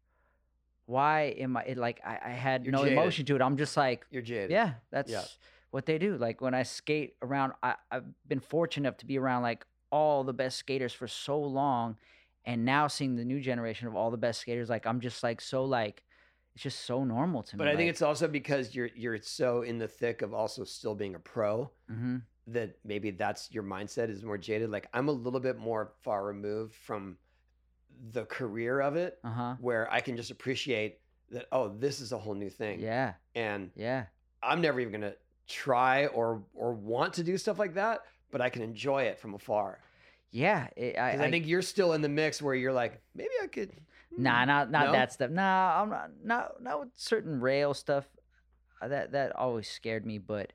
[0.88, 2.92] Why am I it, like I, I had You're no jaded.
[2.92, 3.42] emotion to it?
[3.42, 4.52] I'm just like, You're jaded.
[4.52, 5.10] yeah, that's
[5.72, 6.16] what they do.
[6.16, 10.22] Like when I skate around, I, I've been fortunate enough to be around like all
[10.22, 11.96] the best skaters for so long,
[12.44, 15.40] and now seeing the new generation of all the best skaters, like I'm just like
[15.40, 16.04] so like
[16.56, 17.58] it's just so normal to me.
[17.58, 20.94] But I think it's also because you're you're so in the thick of also still
[20.94, 22.16] being a pro hmm
[22.48, 24.70] that maybe that's your mindset is more jaded.
[24.70, 27.18] Like I'm a little bit more far removed from
[28.12, 29.54] the career of it, uh huh.
[29.60, 31.00] where I can just appreciate
[31.30, 31.46] that.
[31.52, 34.06] Oh, this is a whole new thing, Yeah, and yeah,
[34.42, 35.14] I'm never even gonna
[35.46, 38.00] try or or want to do stuff like that.
[38.30, 39.78] But I can enjoy it from afar.
[40.36, 40.68] Yeah.
[40.76, 43.46] It, I, 'Cause I, think you're still in the mix where you're like, maybe I
[43.46, 43.72] could.
[44.18, 44.92] Nah, hmm, not not no?
[44.92, 45.30] that stuff.
[45.30, 48.06] Nah, I'm not not not with certain rail stuff.
[48.80, 50.52] Uh, That that always scared me, but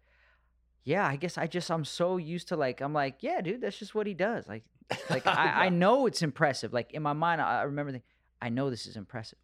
[0.84, 3.78] yeah, I guess I just I'm so used to like I'm like, yeah, dude, that's
[3.80, 4.48] just what he does.
[4.48, 4.64] Like
[5.10, 6.74] like I, I know it's impressive.
[6.74, 8.08] Like in my mind, I, I remember thinking,
[8.42, 9.40] I know this is impressive,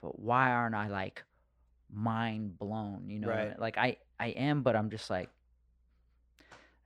[0.00, 1.24] but why aren't I like
[1.92, 3.08] mind blown?
[3.10, 3.58] You know, Right.
[3.60, 5.30] like I I am, but I'm just like,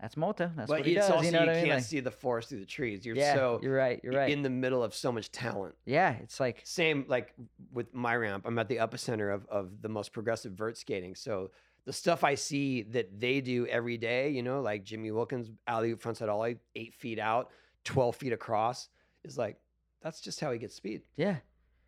[0.01, 0.53] that's Mota.
[0.57, 1.17] That's but what he it's does.
[1.17, 1.65] also you know what I mean?
[1.65, 3.05] can't Like, see the forest through the trees.
[3.05, 4.01] You're yeah, so you're right.
[4.03, 4.31] You're right.
[4.31, 5.75] in the middle of so much talent.
[5.85, 7.35] yeah, it's like Same like
[7.73, 8.45] with my ramp.
[8.47, 11.15] I'm at the epicenter of of the most progressive vert skating.
[11.15, 11.51] So
[11.85, 15.91] the stuff I see that they do every day, you know, like Jimmy Wilkins alley
[15.91, 17.51] oop frontside ollie, eight feet out,
[17.85, 18.89] twelve feet across,
[19.25, 19.57] is like
[20.03, 21.37] that's just how he gets speed, yeah,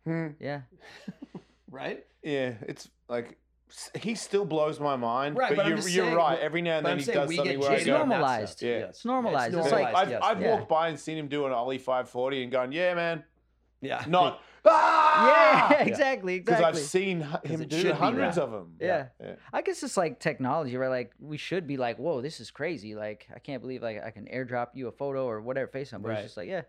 [0.05, 0.29] Hmm.
[0.39, 0.61] yeah.
[1.69, 2.05] right?
[2.23, 3.35] Yeah, it's like s-
[3.99, 5.37] he still blows my mind.
[5.37, 6.39] Right, but, but you're, you're saying- right.
[6.39, 8.15] Every now and then he saying does something get where It's jaded go, on that
[8.19, 8.57] normalized.
[8.57, 8.67] stuff.
[8.67, 8.75] Yeah.
[8.89, 9.53] It's normalized.
[9.55, 10.21] It's normalized, like- I've, yes.
[10.23, 10.51] I've Yeah.
[10.55, 13.23] walked by and seen him do an ollie 540 and gone, yeah, man.
[13.81, 15.69] yeah, Not Ah!
[15.71, 16.81] Yeah, ah, exactly, because exactly.
[16.81, 18.75] I've seen him do should be hundreds of them.
[18.79, 19.07] Yeah.
[19.19, 19.33] yeah.
[19.51, 20.89] I guess it's like technology, right?
[20.89, 22.93] Like we should be like, whoa, this is crazy.
[22.93, 26.03] Like I can't believe like I can airdrop you a photo or whatever face on,
[26.03, 26.17] but Right.
[26.19, 26.61] it's just like, yeah,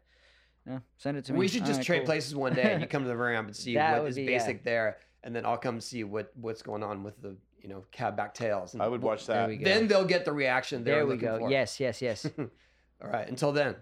[0.65, 1.39] no, send it to me.
[1.41, 2.07] we should just Alright, trade cool.
[2.07, 4.15] places one day, and you come to the ramp and see what is what would
[4.15, 4.39] be- yeah.
[4.39, 7.85] basic there, and then I'll come see what what's going on with the you know
[7.93, 8.75] cab back tails.
[8.75, 9.51] And I would watch that.
[9.63, 11.39] Then they'll get the reaction they're There we go.
[11.39, 11.51] for.
[11.51, 12.27] Yes, yes, yes.
[12.39, 13.29] All right.
[13.29, 13.77] Until then,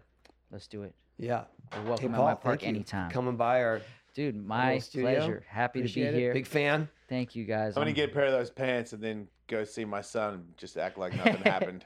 [0.50, 0.94] Let's do it.
[1.18, 1.44] yeah.
[1.72, 3.80] You're Hey, welcome Paul, at my park thank you anytime, Coming by our
[4.14, 4.34] dude.
[4.36, 5.44] My pleasure.
[5.48, 6.14] Happy to be it.
[6.14, 6.32] here.
[6.34, 6.88] Big fan.
[7.08, 7.76] Thank you guys.
[7.76, 10.44] I'm gonna get a pair of those pants and then go see my son and
[10.56, 11.84] just act like nothing happened.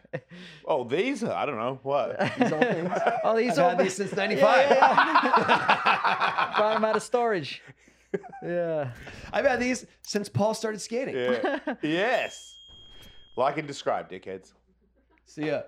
[0.67, 1.25] Oh, these?
[1.25, 1.79] I don't know.
[1.83, 2.19] What?
[2.39, 2.91] These old things?
[3.25, 4.71] oh, these I've old had these since Yeah, '95.
[4.71, 7.63] yeah, Brought them out of storage.
[8.43, 8.91] Yeah.
[9.33, 11.17] I've had these since Paul started skating.
[11.17, 11.59] Yeah.
[11.83, 12.55] yes.
[13.37, 14.53] Like and describe, dickheads.
[15.27, 15.63] See ya.